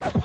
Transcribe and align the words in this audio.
Halo, 0.00 0.16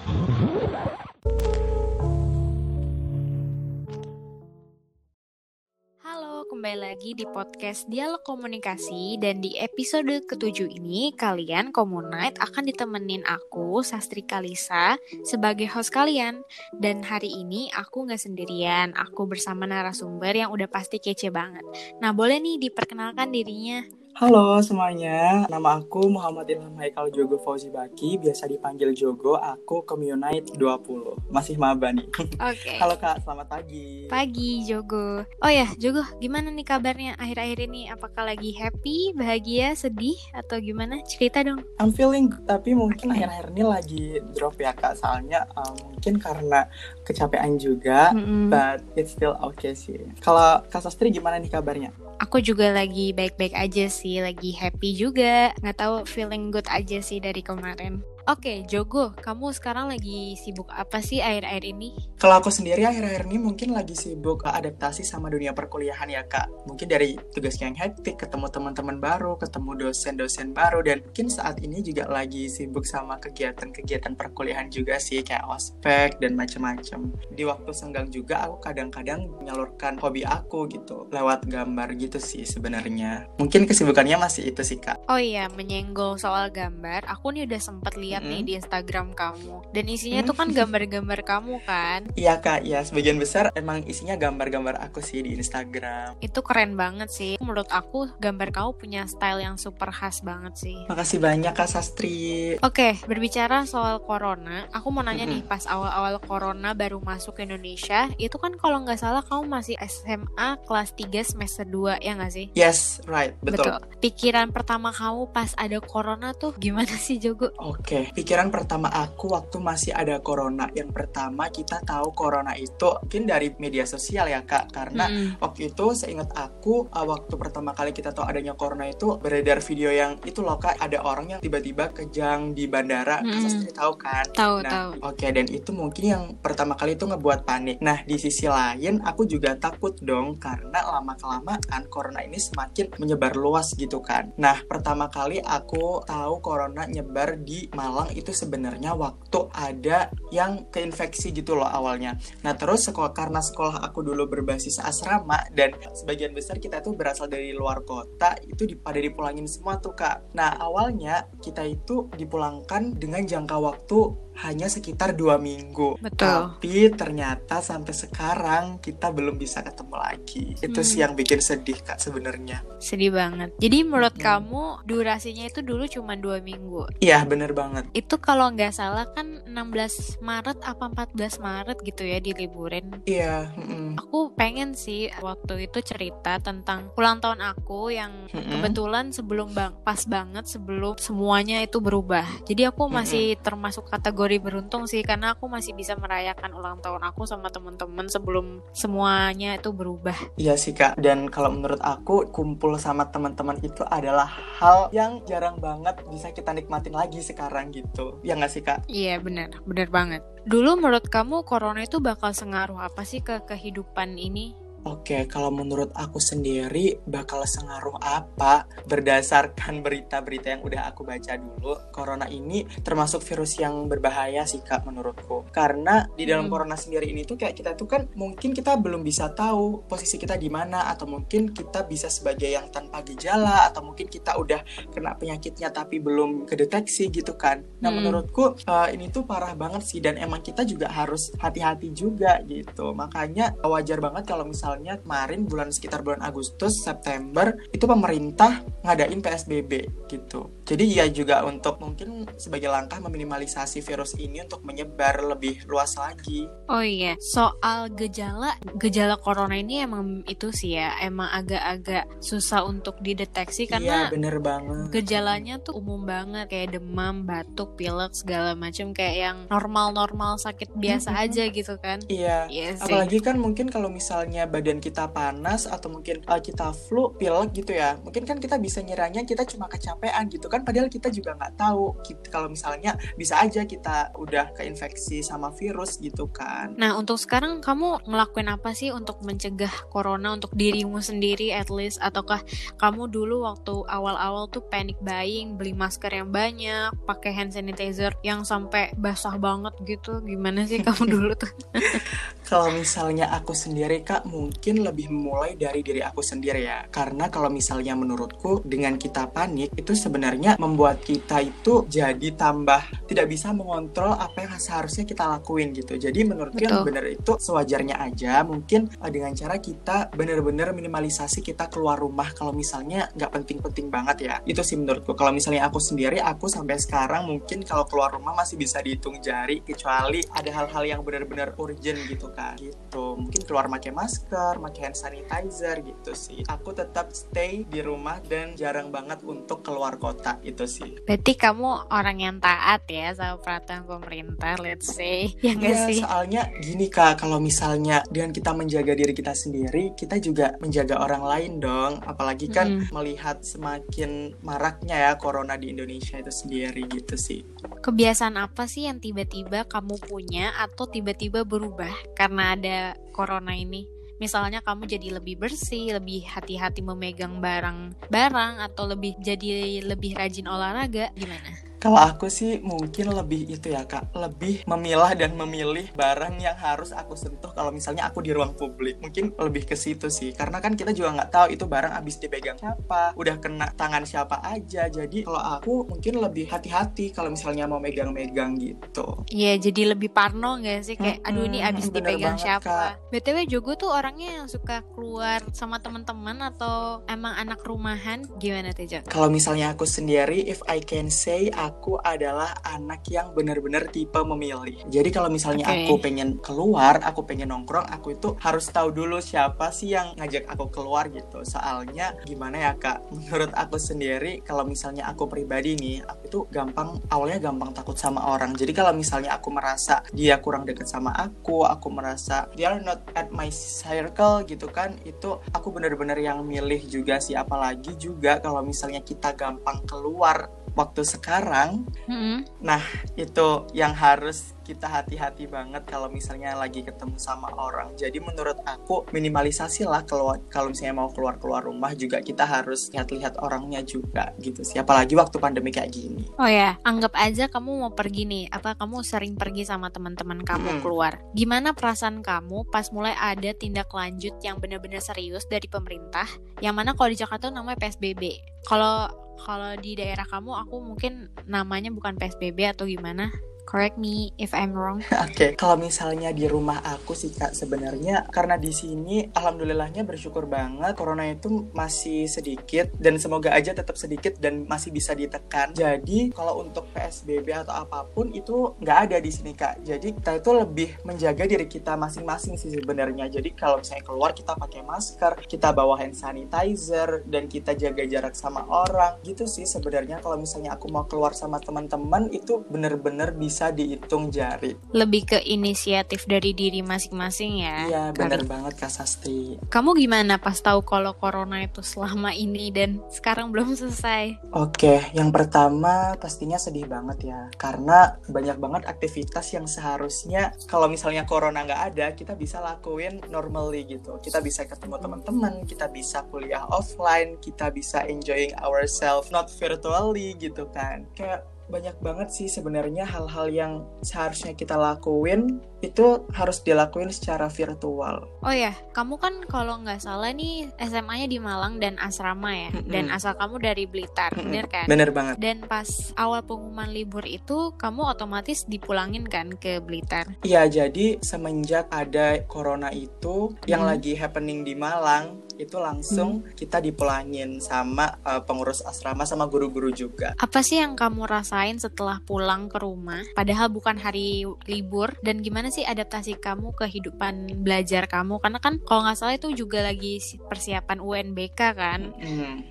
kembali 6.47 6.79
lagi 6.79 7.11
di 7.11 7.27
podcast 7.27 7.83
Dialog 7.91 8.23
Komunikasi 8.23 9.19
dan 9.19 9.43
di 9.43 9.59
episode 9.59 10.23
ketujuh 10.31 10.71
ini 10.71 11.11
kalian 11.19 11.75
Komunite 11.75 12.39
akan 12.39 12.71
ditemenin 12.71 13.27
aku 13.27 13.83
Sastri 13.83 14.23
Kalisa 14.23 14.95
sebagai 15.27 15.67
host 15.67 15.91
kalian 15.91 16.39
dan 16.79 17.03
hari 17.03 17.35
ini 17.35 17.67
aku 17.75 18.07
nggak 18.07 18.23
sendirian, 18.23 18.95
aku 18.95 19.27
bersama 19.27 19.67
narasumber 19.67 20.39
yang 20.39 20.55
udah 20.55 20.71
pasti 20.71 21.03
kece 21.03 21.35
banget. 21.35 21.67
Nah 21.99 22.15
boleh 22.15 22.39
nih 22.39 22.63
diperkenalkan 22.63 23.27
dirinya. 23.27 24.04
Halo 24.15 24.63
semuanya, 24.63 25.43
nama 25.51 25.83
aku 25.83 26.07
Muhammad 26.07 26.47
Ilham 26.47 26.71
Haikal 26.79 27.11
Jogo 27.11 27.35
Fauzi 27.35 27.67
Baki, 27.67 28.15
biasa 28.15 28.47
dipanggil 28.47 28.95
Jogo, 28.95 29.35
aku 29.35 29.83
Communite 29.83 30.55
20, 30.55 31.27
masih 31.27 31.59
maba 31.59 31.91
nih. 31.91 32.07
Oke. 32.39 32.71
Halo 32.79 32.95
Kak, 32.95 33.27
selamat 33.27 33.51
pagi. 33.51 34.07
Pagi 34.07 34.63
Jogo. 34.63 35.27
Oh 35.43 35.51
ya 35.51 35.67
Jogo, 35.75 36.07
gimana 36.23 36.47
nih 36.47 36.63
kabarnya 36.63 37.19
akhir-akhir 37.19 37.67
ini? 37.67 37.91
Apakah 37.91 38.31
lagi 38.31 38.55
happy, 38.55 39.11
bahagia, 39.19 39.75
sedih, 39.75 40.15
atau 40.31 40.63
gimana? 40.63 41.03
Cerita 41.03 41.43
dong. 41.43 41.59
I'm 41.83 41.91
feeling 41.91 42.31
tapi 42.47 42.71
mungkin 42.71 43.11
akhir-akhir 43.11 43.51
ini 43.51 43.63
lagi 43.67 44.05
drop 44.31 44.55
ya 44.55 44.71
Kak, 44.71 44.95
soalnya 44.95 45.43
uh, 45.59 45.75
mungkin 45.91 46.23
karena 46.23 46.71
kecapean 47.03 47.59
juga, 47.59 48.15
Mm-mm. 48.15 48.47
but 48.47 48.79
it's 48.95 49.11
still 49.11 49.35
okay 49.43 49.75
sih. 49.75 50.07
Kalau 50.23 50.63
Kak 50.71 50.87
Sastri 50.87 51.11
gimana 51.11 51.35
nih 51.35 51.51
kabarnya? 51.51 51.91
Aku 52.23 52.39
juga 52.39 52.71
lagi 52.71 53.11
baik-baik 53.11 53.51
aja 53.51 53.91
sih, 53.91 54.23
lagi 54.23 54.55
happy 54.55 54.95
juga. 54.95 55.51
Nggak 55.59 55.77
tahu 55.77 55.95
feeling 56.07 56.47
good 56.47 56.67
aja 56.71 57.03
sih 57.03 57.19
dari 57.19 57.43
kemarin. 57.43 57.99
Oke, 58.25 58.65
Jogo, 58.65 59.13
kamu 59.21 59.53
sekarang 59.53 59.85
lagi 59.85 60.33
sibuk 60.33 60.65
apa 60.73 60.97
sih 60.97 61.21
akhir-akhir 61.21 61.61
ini? 61.61 61.93
Kalau 62.17 62.41
aku 62.41 62.49
sendiri 62.49 62.81
akhir-akhir 62.81 63.29
ini 63.29 63.37
mungkin 63.37 63.69
lagi 63.77 63.93
sibuk 63.93 64.41
uh, 64.49 64.57
adaptasi 64.57 65.05
sama 65.05 65.29
dunia 65.29 65.53
perkuliahan 65.53 66.09
ya 66.09 66.25
kak. 66.25 66.49
Mungkin 66.65 66.89
dari 66.89 67.21
tugasnya 67.37 67.69
yang 67.69 67.77
hektik, 67.77 68.17
ketemu 68.17 68.49
teman-teman 68.49 68.97
baru, 68.97 69.37
ketemu 69.37 69.77
dosen-dosen 69.77 70.57
baru, 70.57 70.81
dan 70.81 71.05
mungkin 71.05 71.29
saat 71.29 71.61
ini 71.61 71.85
juga 71.85 72.09
lagi 72.09 72.49
sibuk 72.49 72.89
sama 72.89 73.21
kegiatan-kegiatan 73.21 74.17
perkuliahan 74.17 74.73
juga 74.73 74.97
sih 74.97 75.21
kayak 75.21 75.45
ospek 75.45 76.17
dan 76.17 76.33
macam-macam. 76.33 77.13
Di 77.29 77.45
waktu 77.45 77.71
senggang 77.77 78.09
juga 78.09 78.49
aku 78.49 78.57
kadang-kadang 78.57 79.29
menyalurkan 79.37 80.01
hobi 80.01 80.25
aku 80.25 80.65
gitu 80.73 81.05
lewat 81.13 81.45
gambar 81.45 81.93
gitu 81.93 82.17
sih 82.17 82.41
sebenarnya. 82.41 83.29
Mungkin 83.37 83.69
kesibukannya 83.69 84.17
masih 84.17 84.49
itu 84.49 84.65
sih 84.65 84.81
kak. 84.81 84.97
Oh 85.05 85.21
iya, 85.21 85.45
menyenggol 85.53 86.17
soal 86.17 86.49
gambar, 86.49 87.05
aku 87.05 87.29
nih 87.29 87.45
udah 87.45 87.61
sempet 87.61 87.93
lihat 87.93 88.14
nih 88.21 88.41
Mm-mm. 88.41 88.47
di 88.47 88.53
Instagram 88.55 89.07
kamu. 89.11 89.55
Dan 89.71 89.85
isinya 89.87 90.21
Mm. 90.21 90.27
tuh 90.27 90.35
kan 90.35 90.47
gambar-gambar 90.49 91.19
kamu 91.23 91.55
kan. 91.63 91.99
Iya 92.15 92.39
kak, 92.39 92.63
ya 92.63 92.79
sebagian 92.81 93.17
besar 93.17 93.51
emang 93.53 93.83
isinya 93.83 94.15
gambar-gambar 94.15 94.79
aku 94.79 95.01
sih 95.01 95.19
di 95.19 95.35
Instagram. 95.35 96.15
Itu 96.19 96.39
keren 96.39 96.75
banget 96.75 97.11
sih. 97.11 97.35
Menurut 97.41 97.67
aku 97.67 98.07
gambar 98.17 98.49
kamu 98.51 98.71
punya 98.75 99.01
style 99.05 99.41
yang 99.41 99.55
super 99.55 99.89
khas 99.89 100.21
banget 100.21 100.53
sih. 100.55 100.77
Makasih 100.87 101.19
banyak 101.19 101.51
kak 101.51 101.67
Sastri. 101.67 102.55
Oke, 102.61 102.99
berbicara 103.03 103.63
soal 103.65 103.99
corona, 103.99 104.67
aku 104.71 104.87
mau 104.89 105.01
nanya 105.01 105.25
nih, 105.25 105.41
Mm-mm. 105.41 105.49
pas 105.49 105.63
awal-awal 105.65 106.19
corona 106.19 106.71
baru 106.71 106.99
masuk 106.99 107.35
ke 107.35 107.43
Indonesia, 107.43 108.07
itu 108.15 108.35
kan 108.35 108.53
kalau 108.55 108.83
nggak 108.83 108.97
salah 108.97 109.21
kamu 109.21 109.47
masih 109.47 109.75
SMA 109.81 110.59
kelas 110.63 110.93
3 110.93 111.23
semester 111.23 111.65
2, 111.65 111.97
ya 111.99 112.13
nggak 112.13 112.33
sih? 112.33 112.47
Yes, 112.53 113.01
right, 113.05 113.33
betul. 113.39 113.79
Pikiran 113.99 114.51
pertama 114.51 114.91
kamu 114.91 115.31
pas 115.31 115.55
ada 115.55 115.79
corona 115.79 116.31
tuh 116.31 116.53
gimana 116.55 116.91
sih, 116.95 117.17
Jogo? 117.17 117.49
Oke, 117.57 118.04
pikiran 118.11 118.51
pertama 118.51 118.91
aku 118.91 119.31
waktu 119.31 119.57
masih 119.63 119.91
ada 119.95 120.19
corona. 120.19 120.67
Yang 120.75 120.91
pertama 120.91 121.47
kita 121.47 121.79
tahu 121.81 122.11
corona 122.11 122.51
itu 122.59 122.91
mungkin 122.99 123.23
dari 123.23 123.47
media 123.55 123.87
sosial 123.87 124.27
ya 124.27 124.43
kak, 124.43 124.75
karena 124.75 125.07
Mm-mm. 125.07 125.39
waktu 125.39 125.71
itu 125.71 125.95
seingat 125.95 126.35
aku 126.35 126.91
uh, 126.91 127.05
waktu 127.07 127.33
pertama 127.39 127.71
kali 127.71 127.95
kita 127.95 128.11
tahu 128.11 128.27
adanya 128.27 128.51
corona 128.59 128.91
itu 128.91 129.15
beredar 129.15 129.63
video 129.63 129.87
yang 129.87 130.19
itu 130.27 130.43
loh 130.43 130.59
kak, 130.59 130.75
ada 130.83 130.99
orang 131.07 131.31
yang 131.31 131.39
tiba-tiba 131.39 131.95
kejang 131.95 132.51
di 132.51 132.67
bandara. 132.67 133.23
Mm-mm. 133.23 133.39
Sastri 133.39 133.71
tahu 133.71 133.95
kan? 133.95 134.27
Tahu, 134.35 134.55
Nah, 134.65 134.71
tahu. 134.71 134.89
Oke, 135.05 135.31
dan 135.31 135.47
itu 135.47 135.71
mungkin 135.71 136.03
yang 136.03 136.23
pertama 136.43 136.75
kali 136.75 136.99
itu 136.99 137.07
ngebuat 137.07 137.47
panik. 137.47 137.79
Nah, 137.79 138.03
di 138.03 138.19
sisi 138.19 138.51
lain 138.51 138.99
aku 138.99 139.23
juga 139.23 139.55
takut 139.55 139.95
dong 140.03 140.35
karena 140.41 140.83
lama-kelamaan 140.99 141.87
corona 141.87 142.19
ini 142.19 142.35
semakin 142.35 142.99
menyebar 142.99 143.39
luas 143.39 143.71
gitu 143.79 144.03
kan. 144.03 144.35
Nah, 144.35 144.59
pertama 144.67 145.07
kali 145.07 145.39
aku 145.39 146.03
tahu 146.03 146.43
corona 146.43 146.83
nyebar 146.83 147.39
di 147.39 147.71
Malang 147.71 147.94
itu 148.11 148.35
sebenarnya 148.35 148.91
waktu 148.99 149.39
ada 149.55 150.11
yang 150.29 150.67
keinfeksi 150.67 151.31
gitu 151.31 151.55
loh 151.55 151.67
awalnya. 151.67 152.19
Nah, 152.43 152.53
terus 152.59 152.91
sekolah 152.91 153.15
karena 153.15 153.39
sekolah 153.39 153.79
aku 153.79 154.03
dulu 154.03 154.27
berbasis 154.27 154.83
asrama 154.83 155.47
dan 155.55 155.71
sebagian 155.95 156.35
besar 156.35 156.59
kita 156.59 156.83
tuh 156.83 156.99
berasal 156.99 157.31
dari 157.31 157.55
luar 157.55 157.87
kota, 157.87 158.35
itu 158.43 158.67
pada 158.75 158.99
dipulangin 158.99 159.47
semua 159.47 159.79
tuh, 159.79 159.95
Kak. 159.95 160.35
Nah, 160.35 160.59
awalnya 160.59 161.31
kita 161.39 161.63
itu 161.63 162.11
dipulangkan 162.11 162.99
dengan 162.99 163.23
jangka 163.23 163.55
waktu 163.55 164.24
hanya 164.43 164.67
sekitar 164.67 165.15
dua 165.15 165.39
minggu. 165.39 165.95
Betul. 165.99 166.57
Tapi 166.59 166.91
ternyata 166.91 167.59
sampai 167.59 167.95
sekarang 167.95 168.63
kita 168.79 169.07
belum 169.09 169.35
bisa 169.35 169.63
ketemu 169.63 169.95
lagi. 169.95 170.43
Itu 170.59 170.81
Hmm. 170.81 170.87
sih 170.87 170.99
yang 170.99 171.13
bikin 171.13 171.39
sedih, 171.39 171.79
Kak, 171.79 171.97
sebenarnya. 171.97 172.65
Sedih 172.77 173.15
banget. 173.15 173.55
Jadi 173.57 173.77
menurut 173.81 174.11
Mm-mm. 174.13 174.25
kamu 174.25 174.63
durasinya 174.83 175.45
itu 175.45 175.63
dulu 175.63 175.87
cuma 175.87 176.13
dua 176.15 176.43
minggu. 176.43 176.99
Iya, 176.99 177.23
bener 177.23 177.55
banget. 177.55 177.87
Itu 177.91 178.19
kalau 178.19 178.51
nggak 178.51 178.73
salah 178.73 179.07
kan 179.11 179.45
16 179.47 180.19
Maret 180.19 180.59
apa 180.61 180.83
14 180.91 181.39
Maret 181.39 181.77
gitu 181.81 182.03
ya 182.03 182.19
diliburin. 182.19 183.01
Iya, 183.05 183.55
mm-mm. 183.55 183.95
Aku 184.01 184.35
pengen 184.35 184.75
sih 184.75 185.07
waktu 185.21 185.67
itu 185.67 185.79
cerita 185.79 186.37
tentang 186.39 186.91
ulang 186.95 187.23
tahun 187.23 187.39
aku 187.39 187.89
yang 187.89 188.27
Mm-mm. 188.29 188.51
kebetulan 188.51 189.15
sebelum 189.15 189.51
bang 189.51 189.71
pas 189.81 190.03
banget 190.03 190.43
sebelum 190.45 190.99
semuanya 190.99 191.63
itu 191.63 191.79
berubah. 191.79 192.25
Jadi 192.43 192.67
aku 192.67 192.91
masih 192.91 193.39
termasuk 193.39 193.87
kategori 193.87 194.24
beruntung 194.41 194.89
sih 194.89 195.05
karena 195.05 195.37
aku 195.37 195.45
masih 195.45 195.77
bisa 195.77 195.93
merayakan 195.95 196.51
ulang 196.57 196.81
tahun 196.81 197.05
aku 197.05 197.29
sama 197.29 197.53
temen-temen 197.53 198.09
sebelum 198.09 198.65
semuanya 198.73 199.55
itu 199.55 199.69
berubah. 199.69 200.15
Iya 200.35 200.57
sih 200.57 200.73
kak, 200.73 200.97
dan 200.97 201.29
kalau 201.29 201.53
menurut 201.53 201.79
aku 201.79 202.27
kumpul 202.33 202.75
sama 202.81 203.07
teman-teman 203.13 203.61
itu 203.61 203.85
adalah 203.87 204.27
hal 204.57 204.89
yang 204.89 205.21
jarang 205.29 205.61
banget 205.61 206.01
bisa 206.09 206.33
kita 206.33 206.51
nikmatin 206.51 206.97
lagi 206.97 207.21
sekarang 207.21 207.69
gitu. 207.69 208.17
Ya 208.25 208.33
nggak 208.33 208.51
sih 208.51 208.65
kak? 208.65 208.89
Iya 208.89 209.21
benar, 209.21 209.53
benar 209.63 209.87
banget. 209.93 210.21
Dulu 210.45 210.77
menurut 210.77 211.05
kamu 211.09 211.45
corona 211.45 211.85
itu 211.85 212.01
bakal 212.01 212.33
sengaruh 212.33 212.81
apa 212.81 213.05
sih 213.05 213.21
ke 213.21 213.45
kehidupan 213.45 214.17
ini? 214.17 214.64
Oke, 214.85 215.25
kalau 215.25 215.49
menurut 215.49 215.89
aku 215.97 216.21
sendiri 216.21 217.01
bakal 217.09 217.41
sengaruh 217.41 217.97
apa 218.05 218.69
berdasarkan 218.85 219.81
berita-berita 219.81 220.53
yang 220.53 220.61
udah 220.61 220.93
aku 220.93 221.01
baca 221.01 221.41
dulu. 221.41 221.73
Corona 221.89 222.29
ini 222.29 222.69
termasuk 222.85 223.25
virus 223.25 223.57
yang 223.57 223.89
berbahaya 223.89 224.45
sih 224.45 224.61
kak 224.61 224.85
menurutku. 224.85 225.49
Karena 225.49 226.05
di 226.13 226.29
dalam 226.29 226.45
Hmm. 226.45 226.53
corona 226.53 226.77
sendiri 226.77 227.09
ini 227.09 227.25
tuh 227.25 227.33
kayak 227.33 227.57
kita 227.57 227.73
tuh 227.73 227.89
kan 227.89 228.05
mungkin 228.13 228.53
kita 228.53 228.77
belum 228.77 229.01
bisa 229.01 229.33
tahu 229.33 229.89
posisi 229.89 230.21
kita 230.21 230.37
di 230.37 230.53
mana 230.53 230.85
atau 230.93 231.09
mungkin 231.09 231.49
kita 231.49 231.89
bisa 231.89 232.05
sebagai 232.05 232.53
yang 232.53 232.69
tanpa 232.69 233.01
gejala 233.01 233.65
atau 233.73 233.81
mungkin 233.81 234.05
kita 234.05 234.37
udah 234.37 234.61
kena 234.93 235.17
penyakitnya 235.17 235.73
tapi 235.73 235.97
belum 235.97 236.45
kedeteksi 236.45 237.09
gitu 237.09 237.33
kan. 237.33 237.65
Nah 237.81 237.89
Hmm. 237.89 238.05
menurutku 238.05 238.53
eh, 238.69 238.93
ini 238.93 239.09
tuh 239.09 239.25
parah 239.25 239.57
banget 239.57 239.81
sih 239.81 239.97
dan 239.97 240.13
emang 240.21 240.45
kita 240.45 240.61
juga 240.61 240.93
harus 240.93 241.33
hati-hati 241.41 241.89
juga 241.89 242.37
gitu. 242.45 242.93
Makanya 242.93 243.57
wajar 243.65 243.97
banget 243.97 244.29
kalau 244.29 244.45
misalnya 244.45 244.74
kemarin 244.83 245.47
bulan 245.47 245.71
sekitar 245.71 246.03
bulan 246.03 246.19
Agustus 246.25 246.83
September 246.83 247.55
itu 247.71 247.85
pemerintah 247.87 248.65
ngadain 248.83 249.21
PSBB 249.23 249.87
gitu. 250.11 250.51
Jadi 250.65 250.97
ya 250.97 251.05
juga 251.07 251.45
untuk 251.45 251.77
mungkin 251.77 252.25
sebagai 252.35 252.73
langkah 252.73 252.97
meminimalisasi 252.97 253.85
virus 253.85 254.17
ini 254.17 254.41
untuk 254.41 254.65
menyebar 254.65 255.21
lebih 255.21 255.61
luas 255.69 255.93
lagi. 255.95 256.49
Oh 256.65 256.81
iya, 256.81 257.13
soal 257.21 257.93
gejala, 257.93 258.57
gejala 258.81 259.15
corona 259.21 259.55
ini 259.55 259.85
emang 259.85 260.25
itu 260.25 260.49
sih 260.49 260.75
ya, 260.81 260.97
emang 260.99 261.29
agak-agak 261.29 262.09
susah 262.19 262.65
untuk 262.65 262.97
dideteksi 262.99 263.69
Iya 263.69 263.71
karena 263.77 263.97
bener 264.09 264.35
banget. 264.41 264.89
gejalanya 264.89 265.61
tuh 265.61 265.77
umum 265.77 266.01
banget 266.03 266.49
kayak 266.49 266.81
demam, 266.81 267.23
batuk, 267.29 267.77
pilek 267.77 268.17
segala 268.17 268.57
macam 268.57 268.91
kayak 268.91 269.15
yang 269.15 269.37
normal-normal 269.53 270.41
sakit 270.41 270.73
biasa 270.73 271.13
aja 271.13 271.45
gitu 271.53 271.77
kan. 271.77 272.01
Iya. 272.09 272.49
Iya 272.49 272.77
sih. 272.81 272.89
Apalagi 272.89 273.21
kan 273.21 273.37
mungkin 273.37 273.69
kalau 273.69 273.87
misalnya 273.93 274.49
badan 274.65 274.81
kita 274.81 275.13
panas 275.13 275.69
atau 275.69 275.93
mungkin 275.93 276.25
uh, 276.25 276.41
kita 276.41 276.73
flu, 276.73 277.13
pilek 277.13 277.53
gitu 277.53 277.77
ya. 277.77 278.01
Mungkin 278.01 278.25
kan 278.25 278.41
kita 278.41 278.57
bisa 278.57 278.81
nyerangnya 278.81 279.21
kita 279.21 279.45
cuma 279.45 279.69
kecapean 279.69 280.25
gitu 280.25 280.49
kan 280.49 280.65
padahal 280.65 280.89
kita 280.89 281.13
juga 281.13 281.37
nggak 281.37 281.53
tahu 281.53 281.93
kita, 282.01 282.33
kalau 282.33 282.49
misalnya 282.49 282.97
bisa 283.13 283.37
aja 283.37 283.61
kita 283.61 284.09
udah 284.17 284.57
keinfeksi 284.57 285.21
sama 285.21 285.53
virus 285.53 286.01
gitu 286.01 286.25
kan. 286.33 286.73
Nah 286.81 286.97
untuk 286.97 287.21
sekarang 287.21 287.61
kamu 287.61 288.09
ngelakuin 288.09 288.49
apa 288.49 288.73
sih 288.73 288.89
untuk 288.89 289.21
mencegah 289.21 289.85
corona 289.93 290.33
untuk 290.33 290.49
dirimu 290.57 290.97
sendiri 290.97 291.53
at 291.53 291.69
least? 291.69 292.01
Ataukah 292.01 292.41
kamu 292.81 293.13
dulu 293.13 293.45
waktu 293.45 293.85
awal-awal 293.85 294.49
tuh 294.49 294.65
panic 294.65 294.97
buying 295.05 295.61
beli 295.61 295.77
masker 295.77 296.09
yang 296.09 296.33
banyak 296.33 296.89
pakai 297.05 297.29
hand 297.37 297.53
sanitizer 297.53 298.17
yang 298.25 298.41
sampai 298.41 298.97
basah 298.97 299.37
banget 299.37 299.77
gitu? 299.85 300.25
Gimana 300.25 300.65
sih 300.65 300.81
kamu 300.81 301.05
dulu 301.13 301.37
tuh 301.37 301.53
kalau 302.45 302.69
misalnya 302.69 303.33
aku 303.33 303.57
sendiri 303.57 304.05
kak 304.05 304.29
mungkin 304.29 304.85
lebih 304.85 305.09
mulai 305.09 305.57
dari 305.57 305.81
diri 305.81 306.05
aku 306.05 306.21
sendiri 306.21 306.61
ya. 306.61 306.85
Karena 306.93 307.33
kalau 307.33 307.49
misalnya 307.49 307.97
menurutku 307.97 308.61
dengan 308.61 309.01
kita 309.01 309.33
panik 309.33 309.73
itu 309.73 309.97
sebenarnya 309.97 310.61
membuat 310.61 311.01
kita 311.01 311.41
itu 311.41 311.89
jadi 311.89 312.37
tambah 312.37 313.09
tidak 313.09 313.25
bisa 313.33 313.49
mengontrol 313.49 314.13
apa 314.13 314.45
yang 314.45 314.53
seharusnya 314.61 315.09
kita 315.09 315.25
lakuin 315.25 315.73
gitu. 315.73 315.97
Jadi 315.97 316.21
menurutku 316.21 316.61
yang 316.61 316.85
benar 316.85 317.09
itu 317.09 317.33
sewajarnya 317.41 317.97
aja. 317.97 318.45
Mungkin 318.45 318.93
uh, 319.01 319.09
dengan 319.09 319.33
cara 319.33 319.57
kita 319.57 320.13
benar-benar 320.13 320.71
minimalisasi 320.77 321.41
kita 321.41 321.65
keluar 321.73 321.97
rumah 321.97 322.29
kalau 322.37 322.53
misalnya 322.53 323.09
nggak 323.17 323.31
penting-penting 323.41 323.89
banget 323.89 324.17
ya. 324.21 324.35
Itu 324.45 324.61
sih 324.61 324.77
menurutku. 324.77 325.17
Kalau 325.17 325.33
misalnya 325.33 325.65
aku 325.65 325.81
sendiri 325.81 326.21
aku 326.21 326.45
sampai 326.45 326.77
sekarang 326.77 327.25
mungkin 327.25 327.65
kalau 327.65 327.89
keluar 327.89 328.13
rumah 328.13 328.37
masih 328.37 328.61
bisa 328.61 328.77
dihitung 328.85 329.17
jari 329.17 329.65
kecuali 329.65 330.21
ada 330.29 330.53
hal-hal 330.53 330.83
yang 330.85 331.01
benar-benar 331.01 331.57
urgent 331.57 331.97
gitu 332.05 332.34
kan 332.35 332.59
gitu. 332.59 333.15
Mungkin 333.15 333.41
keluar 333.47 333.71
pakai 333.71 333.95
masker 333.95 334.59
pakai 334.59 334.81
hand 334.91 334.97
sanitizer 334.99 335.79
gitu 335.79 336.11
sih. 336.11 336.43
Aku 336.51 336.75
tetap 336.75 337.15
stay 337.15 337.63
di 337.63 337.79
rumah 337.79 338.19
dan 338.19 338.53
jarang 338.59 338.91
banget 338.91 339.23
untuk 339.23 339.63
keluar 339.63 339.95
kota 339.95 340.37
itu 340.43 340.67
sih. 340.67 340.99
Berarti 341.07 341.33
kamu 341.39 341.87
orang 341.89 342.17
yang 342.19 342.37
taat 342.43 342.83
ya 342.91 343.15
sama 343.15 343.39
peraturan 343.39 343.87
pemerintah 343.87 344.59
let's 344.59 344.91
say. 344.91 345.31
Ya 345.39 345.55
nggak 345.55 345.71
ya, 345.71 345.87
sih? 345.87 345.99
soalnya 346.03 346.41
gini 346.59 346.91
kak 346.91 347.23
kalau 347.23 347.39
misalnya 347.39 348.03
dengan 348.11 348.35
kita 348.35 348.51
menjaga 348.51 348.93
diri 348.97 349.13
kita 349.15 349.31
sendiri 349.31 349.95
kita 349.95 350.19
juga 350.19 350.57
menjaga 350.59 350.99
orang 350.99 351.23
lain 351.23 351.53
dong. 351.63 351.91
Apalagi 352.03 352.51
kan 352.51 352.67
hmm. 352.83 352.91
melihat 352.91 353.39
semakin 353.45 354.35
maraknya 354.43 354.97
ya 354.97 355.11
corona 355.15 355.55
di 355.55 355.71
Indonesia 355.71 356.19
itu 356.19 356.33
sendiri 356.33 356.83
gitu 356.91 357.15
sih. 357.15 357.45
Kebiasaan 357.85 358.35
apa 358.41 358.65
sih 358.65 358.89
yang 358.89 358.97
tiba-tiba 358.99 359.69
kamu 359.69 360.01
punya 360.01 360.51
atau 360.57 360.89
tiba-tiba 360.89 361.45
berubah 361.45 361.93
karena 362.25 362.57
ada 362.57 362.77
corona 363.13 363.53
ini? 363.53 363.85
Misalnya 364.17 364.65
kamu 364.65 364.89
jadi 364.89 365.21
lebih 365.21 365.37
bersih, 365.37 365.93
lebih 365.93 366.25
hati-hati 366.25 366.81
memegang 366.81 367.37
barang-barang 367.37 368.65
atau 368.65 368.89
lebih 368.89 369.13
jadi 369.21 369.85
lebih 369.85 370.17
rajin 370.17 370.49
olahraga, 370.49 371.13
gimana? 371.13 371.64
Kalau 371.85 372.01
aku 372.01 372.33
sih 372.33 372.57
mungkin 372.65 373.13
lebih 373.13 373.45
itu 373.45 373.69
ya 373.69 373.85
kak, 373.85 374.09
lebih 374.17 374.65
memilah 374.65 375.13
dan 375.13 375.37
memilih 375.37 375.93
barang 375.93 376.41
yang 376.41 376.57
harus 376.57 376.89
aku 376.89 377.13
sentuh 377.13 377.53
kalau 377.53 377.69
misalnya 377.69 378.09
aku 378.09 378.25
di 378.25 378.33
ruang 378.33 378.57
publik. 378.57 378.97
Mungkin 378.97 379.37
lebih 379.37 379.69
ke 379.69 379.77
situ 379.77 380.09
sih, 380.09 380.33
karena 380.33 380.57
kan 380.57 380.73
kita 380.73 380.97
juga 380.97 381.13
nggak 381.13 381.29
tahu 381.29 381.47
itu 381.53 381.69
barang 381.69 381.93
abis 381.93 382.17
dipegang 382.17 382.57
siapa, 382.57 383.13
udah 383.13 383.37
kena 383.37 383.69
tangan 383.77 384.01
siapa 384.01 384.41
aja. 384.41 384.89
Jadi 384.89 385.29
kalau 385.29 385.37
aku 385.37 385.85
mungkin 385.85 386.25
lebih 386.25 386.49
hati-hati 386.49 387.13
kalau 387.13 387.29
misalnya 387.29 387.69
mau 387.69 387.77
megang-megang 387.77 388.57
gitu. 388.57 389.21
Iya, 389.29 389.61
jadi 389.61 389.93
lebih 389.93 390.09
parno 390.09 390.57
nggak 390.57 390.81
sih 390.81 390.97
kayak, 390.97 391.21
aduh 391.21 391.45
ini 391.45 391.61
abis 391.61 391.93
dipegang 391.93 392.33
banget, 392.33 392.49
siapa. 392.49 392.65
Kak. 392.65 393.13
btw 393.13 393.45
Jogo 393.45 393.77
tuh 393.77 393.93
orangnya 393.93 394.41
yang 394.41 394.49
suka 394.49 394.81
keluar 394.97 395.45
sama 395.53 395.77
teman-teman 395.77 396.49
atau 396.49 397.05
emang 397.05 397.37
anak 397.37 397.61
rumahan 397.61 398.25
gimana 398.41 398.73
tuh 398.73 398.89
Jo? 398.89 399.05
Kalau 399.05 399.29
misalnya 399.29 399.77
aku 399.77 399.85
sendiri, 399.85 400.49
if 400.49 400.65
I 400.65 400.81
can 400.81 401.13
say, 401.13 401.53
aku 401.53 401.74
aku 401.75 401.99
adalah 401.99 402.55
anak 402.63 403.03
yang 403.11 403.35
benar-benar 403.35 403.91
tipe 403.91 404.17
memilih. 404.23 404.79
Jadi 404.87 405.11
kalau 405.11 405.27
misalnya 405.27 405.67
okay. 405.67 405.85
aku 405.85 405.99
pengen 405.99 406.39
keluar, 406.39 407.03
aku 407.03 407.27
pengen 407.27 407.51
nongkrong, 407.51 407.85
aku 407.91 408.15
itu 408.15 408.33
harus 408.39 408.71
tahu 408.71 408.95
dulu 408.95 409.19
siapa 409.19 409.69
sih 409.75 409.91
yang 409.91 410.15
ngajak 410.15 410.47
aku 410.47 410.71
keluar 410.71 411.11
gitu. 411.11 411.43
Soalnya 411.43 412.15
gimana 412.23 412.71
ya 412.71 412.73
kak? 412.79 413.05
Menurut 413.11 413.51
aku 413.51 413.75
sendiri, 413.75 414.39
kalau 414.41 414.63
misalnya 414.63 415.11
aku 415.11 415.27
pribadi 415.27 415.75
nih, 415.75 416.01
aku 416.07 416.21
itu 416.25 416.39
gampang 416.49 416.97
awalnya 417.11 417.37
gampang 417.37 417.75
takut 417.75 417.99
sama 417.99 418.23
orang. 418.33 418.55
Jadi 418.55 418.71
kalau 418.71 418.95
misalnya 418.95 419.35
aku 419.35 419.51
merasa 419.51 419.99
dia 420.15 420.39
kurang 420.39 420.63
deket 420.63 420.87
sama 420.87 421.11
aku, 421.11 421.67
aku 421.67 421.91
merasa 421.91 422.47
dia 422.55 422.71
are 422.71 422.81
not 422.81 423.03
at 423.13 423.29
my 423.29 423.51
circle 423.51 424.41
gitu 424.47 424.71
kan, 424.71 424.95
itu 425.03 425.37
aku 425.51 425.69
benar-benar 425.75 426.17
yang 426.17 426.41
milih 426.41 426.87
juga 426.87 427.19
sih. 427.19 427.35
Apalagi 427.35 427.93
juga 427.99 428.39
kalau 428.39 428.63
misalnya 428.63 429.03
kita 429.03 429.35
gampang 429.35 429.83
keluar 429.85 430.49
waktu 430.75 431.01
sekarang. 431.07 431.87
Mm-hmm. 432.05 432.37
Nah, 432.61 432.83
itu 433.15 433.65
yang 433.71 433.95
harus 433.95 434.55
kita 434.65 434.89
hati-hati 434.89 435.45
banget 435.45 435.85
kalau 435.85 436.09
misalnya 436.09 436.57
lagi 436.57 436.81
ketemu 436.81 437.15
sama 437.21 437.53
orang. 437.53 437.93
Jadi 437.93 438.17
menurut 438.17 438.57
aku 438.65 439.05
minimalisasi 439.13 439.85
lah 439.85 440.01
kalau 440.09 440.33
kalau 440.49 440.73
misalnya 440.73 441.05
mau 441.05 441.09
keluar-keluar 441.13 441.61
rumah 441.61 441.93
juga 441.93 442.19
kita 442.19 442.43
harus 442.43 442.89
lihat-lihat 442.89 443.37
orangnya 443.45 443.85
juga 443.85 444.33
gitu 444.41 444.65
sih. 444.65 444.81
Apalagi 444.81 445.13
waktu 445.13 445.37
pandemi 445.37 445.69
kayak 445.69 445.93
gini. 445.93 446.25
Oh 446.41 446.49
ya, 446.49 446.81
anggap 446.81 447.13
aja 447.13 447.45
kamu 447.45 447.85
mau 447.85 447.93
pergi 447.93 448.25
nih, 448.25 448.43
apa 448.49 448.73
kamu 448.73 449.05
sering 449.05 449.37
pergi 449.37 449.69
sama 449.69 449.93
teman-teman 449.93 450.41
kamu 450.41 450.77
hmm. 450.77 450.81
keluar. 450.81 451.21
Gimana 451.37 451.77
perasaan 451.77 452.25
kamu 452.25 452.65
pas 452.73 452.89
mulai 452.89 453.13
ada 453.13 453.53
tindak 453.53 453.93
lanjut 453.93 454.33
yang 454.41 454.57
benar-benar 454.57 454.99
serius 454.99 455.45
dari 455.45 455.69
pemerintah? 455.69 456.25
Yang 456.59 456.73
mana 456.73 456.91
kalau 456.97 457.09
di 457.13 457.21
Jakarta 457.21 457.53
namanya 457.53 457.77
PSBB. 457.77 458.41
Kalau 458.65 459.24
kalau 459.41 459.75
di 459.79 459.97
daerah 459.99 460.23
kamu 460.27 460.51
aku 460.65 460.75
mungkin 460.81 461.27
namanya 461.45 461.91
bukan 461.91 462.15
PSBB 462.15 462.75
atau 462.75 462.87
gimana 462.87 463.31
Correct 463.65 463.97
me 463.97 464.29
if 464.37 464.53
I'm 464.53 464.77
wrong. 464.77 465.01
Oke, 465.25 465.33
okay. 465.33 465.49
kalau 465.57 465.81
misalnya 465.81 466.29
di 466.29 466.45
rumah 466.45 466.85
aku 466.85 467.17
sih 467.17 467.33
kak 467.33 467.57
sebenarnya 467.57 468.29
karena 468.29 468.61
di 468.61 468.69
sini 468.69 469.25
alhamdulillahnya 469.33 470.05
bersyukur 470.05 470.45
banget 470.45 470.93
corona 470.93 471.25
itu 471.25 471.69
masih 471.73 472.29
sedikit 472.29 472.93
dan 473.01 473.17
semoga 473.17 473.49
aja 473.51 473.73
tetap 473.73 473.97
sedikit 473.97 474.37
dan 474.37 474.69
masih 474.69 474.93
bisa 474.93 475.17
ditekan. 475.17 475.73
Jadi 475.73 476.29
kalau 476.29 476.61
untuk 476.61 476.85
PSBB 476.93 477.65
atau 477.65 477.73
apa 477.73 478.05
pun 478.05 478.29
itu 478.37 478.77
nggak 478.77 478.97
ada 479.09 479.17
di 479.17 479.31
sini 479.33 479.57
kak. 479.57 479.81
Jadi 479.81 480.13
kita 480.13 480.37
itu 480.37 480.51
lebih 480.53 480.89
menjaga 481.01 481.49
diri 481.49 481.65
kita 481.65 481.97
masing-masing 481.97 482.61
sih 482.61 482.69
sebenarnya. 482.69 483.33
Jadi 483.33 483.49
kalau 483.57 483.81
misalnya 483.81 484.05
keluar 484.05 484.31
kita 484.37 484.53
pakai 484.53 484.85
masker, 484.85 485.41
kita 485.49 485.73
bawa 485.73 485.97
hand 485.97 486.13
sanitizer 486.13 487.25
dan 487.25 487.49
kita 487.49 487.73
jaga 487.73 488.05
jarak 488.05 488.37
sama 488.37 488.61
orang 488.69 489.17
gitu 489.25 489.49
sih 489.49 489.65
sebenarnya 489.65 490.21
kalau 490.21 490.37
misalnya 490.37 490.77
aku 490.77 490.85
mau 490.93 491.09
keluar 491.09 491.33
sama 491.33 491.57
teman-teman 491.57 492.29
itu 492.29 492.61
bener-bener 492.69 493.33
bisa 493.33 493.54
bisa 493.55 493.71
dihitung 493.71 494.35
jari. 494.35 494.75
Lebih 494.91 495.31
ke 495.31 495.39
inisiatif 495.47 496.27
dari 496.27 496.51
diri 496.51 496.83
masing-masing 496.83 497.63
ya. 497.63 497.77
Iya, 497.87 498.03
benar 498.11 498.43
banget 498.43 498.75
Kak 498.75 498.91
Sasti. 498.91 499.55
Kamu 499.71 499.95
gimana 499.95 500.35
pas 500.35 500.59
tahu 500.59 500.83
kalau 500.83 501.15
corona 501.15 501.63
itu 501.63 501.79
selama 501.79 502.35
ini 502.35 502.67
dan 502.75 502.99
sekarang 503.07 503.55
belum 503.55 503.71
selesai? 503.71 504.51
Oke, 504.51 505.07
yang 505.15 505.31
pertama 505.31 506.19
pastinya 506.19 506.59
sedih 506.59 506.83
banget 506.91 507.31
ya. 507.31 507.47
Karena 507.55 508.19
banyak 508.27 508.59
banget 508.59 508.83
aktivitas 508.91 509.55
yang 509.55 509.71
seharusnya 509.71 510.51
kalau 510.67 510.91
misalnya 510.91 511.23
corona 511.23 511.63
nggak 511.63 511.95
ada, 511.95 512.11
kita 512.11 512.35
bisa 512.35 512.59
lakuin 512.59 513.23
normally 513.31 513.87
gitu. 513.87 514.19
Kita 514.19 514.43
bisa 514.43 514.67
ketemu 514.67 514.99
teman-teman, 514.99 515.63
kita 515.63 515.87
bisa 515.87 516.27
kuliah 516.27 516.67
offline, 516.67 517.39
kita 517.39 517.71
bisa 517.71 518.03
enjoying 518.03 518.51
ourselves 518.59 519.31
not 519.31 519.47
virtually 519.47 520.35
gitu 520.35 520.67
kan. 520.75 521.07
Kayak 521.15 521.54
banyak 521.65 521.97
banget 521.97 522.29
sih 522.29 522.45
sebenarnya 522.45 523.09
hal-hal 523.09 523.49
yang 523.49 523.73
seharusnya 524.05 524.53
kita 524.53 524.77
lakuin 524.77 525.61
itu 525.85 526.25
harus 526.33 526.61
dilakuin 526.65 527.13
secara 527.13 527.47
virtual. 527.47 528.25
Oh 528.41 528.55
ya, 528.55 528.73
kamu 528.93 529.21
kan 529.21 529.33
kalau 529.45 529.81
nggak 529.81 530.01
salah 530.01 530.33
nih 530.33 530.69
SMA-nya 530.81 531.27
di 531.29 531.39
Malang 531.41 531.77
dan 531.77 531.95
asrama 532.01 532.51
ya, 532.53 532.69
mm 532.73 532.81
-hmm. 532.81 532.91
dan 532.91 533.05
asal 533.13 533.37
kamu 533.37 533.61
dari 533.61 533.85
Blitar, 533.85 534.33
mm 534.33 534.37
-hmm. 534.37 534.45
bener 534.49 534.65
kan? 534.67 534.85
Bener 534.89 535.09
banget. 535.13 535.35
Dan 535.37 535.57
pas 535.65 535.87
awal 536.17 536.41
pengumuman 536.45 536.89
libur 536.89 537.23
itu, 537.25 537.73
kamu 537.77 538.17
otomatis 538.17 538.65
dipulangin 538.65 539.25
kan 539.25 539.53
ke 539.55 539.77
Blitar? 539.81 540.37
Iya, 540.41 540.65
jadi 540.65 541.21
semenjak 541.21 541.89
ada 541.93 542.41
corona 542.49 542.89
itu 542.89 543.53
mm. 543.53 543.69
yang 543.69 543.85
lagi 543.85 544.17
happening 544.17 544.65
di 544.65 544.73
Malang, 544.73 545.45
itu 545.57 545.77
langsung 545.79 546.43
hmm. 546.43 546.55
kita 546.55 546.83
dipulangin 546.83 547.63
sama 547.63 548.19
uh, 548.23 548.43
pengurus 548.43 548.83
asrama 548.83 549.23
sama 549.23 549.47
guru-guru 549.47 549.91
juga. 549.91 550.35
Apa 550.39 550.61
sih 550.61 550.79
yang 550.79 550.99
kamu 550.99 551.27
rasain 551.27 551.79
setelah 551.79 552.19
pulang 552.23 552.67
ke 552.67 552.77
rumah? 552.79 553.23
Padahal 553.33 553.71
bukan 553.71 553.95
hari 553.99 554.43
libur 554.67 555.15
dan 555.23 555.39
gimana 555.39 555.71
sih 555.75 555.83
adaptasi 555.83 556.39
kamu 556.39 556.71
kehidupan 556.71 557.59
belajar 557.59 558.07
kamu? 558.07 558.39
Karena 558.39 558.59
kan 558.63 558.79
kalau 558.87 559.03
nggak 559.03 559.17
salah 559.19 559.35
itu 559.35 559.51
juga 559.51 559.83
lagi 559.83 560.23
persiapan 560.47 561.03
UNBK 561.03 561.59
kan? 561.75 562.01
Hmm. 562.15 562.63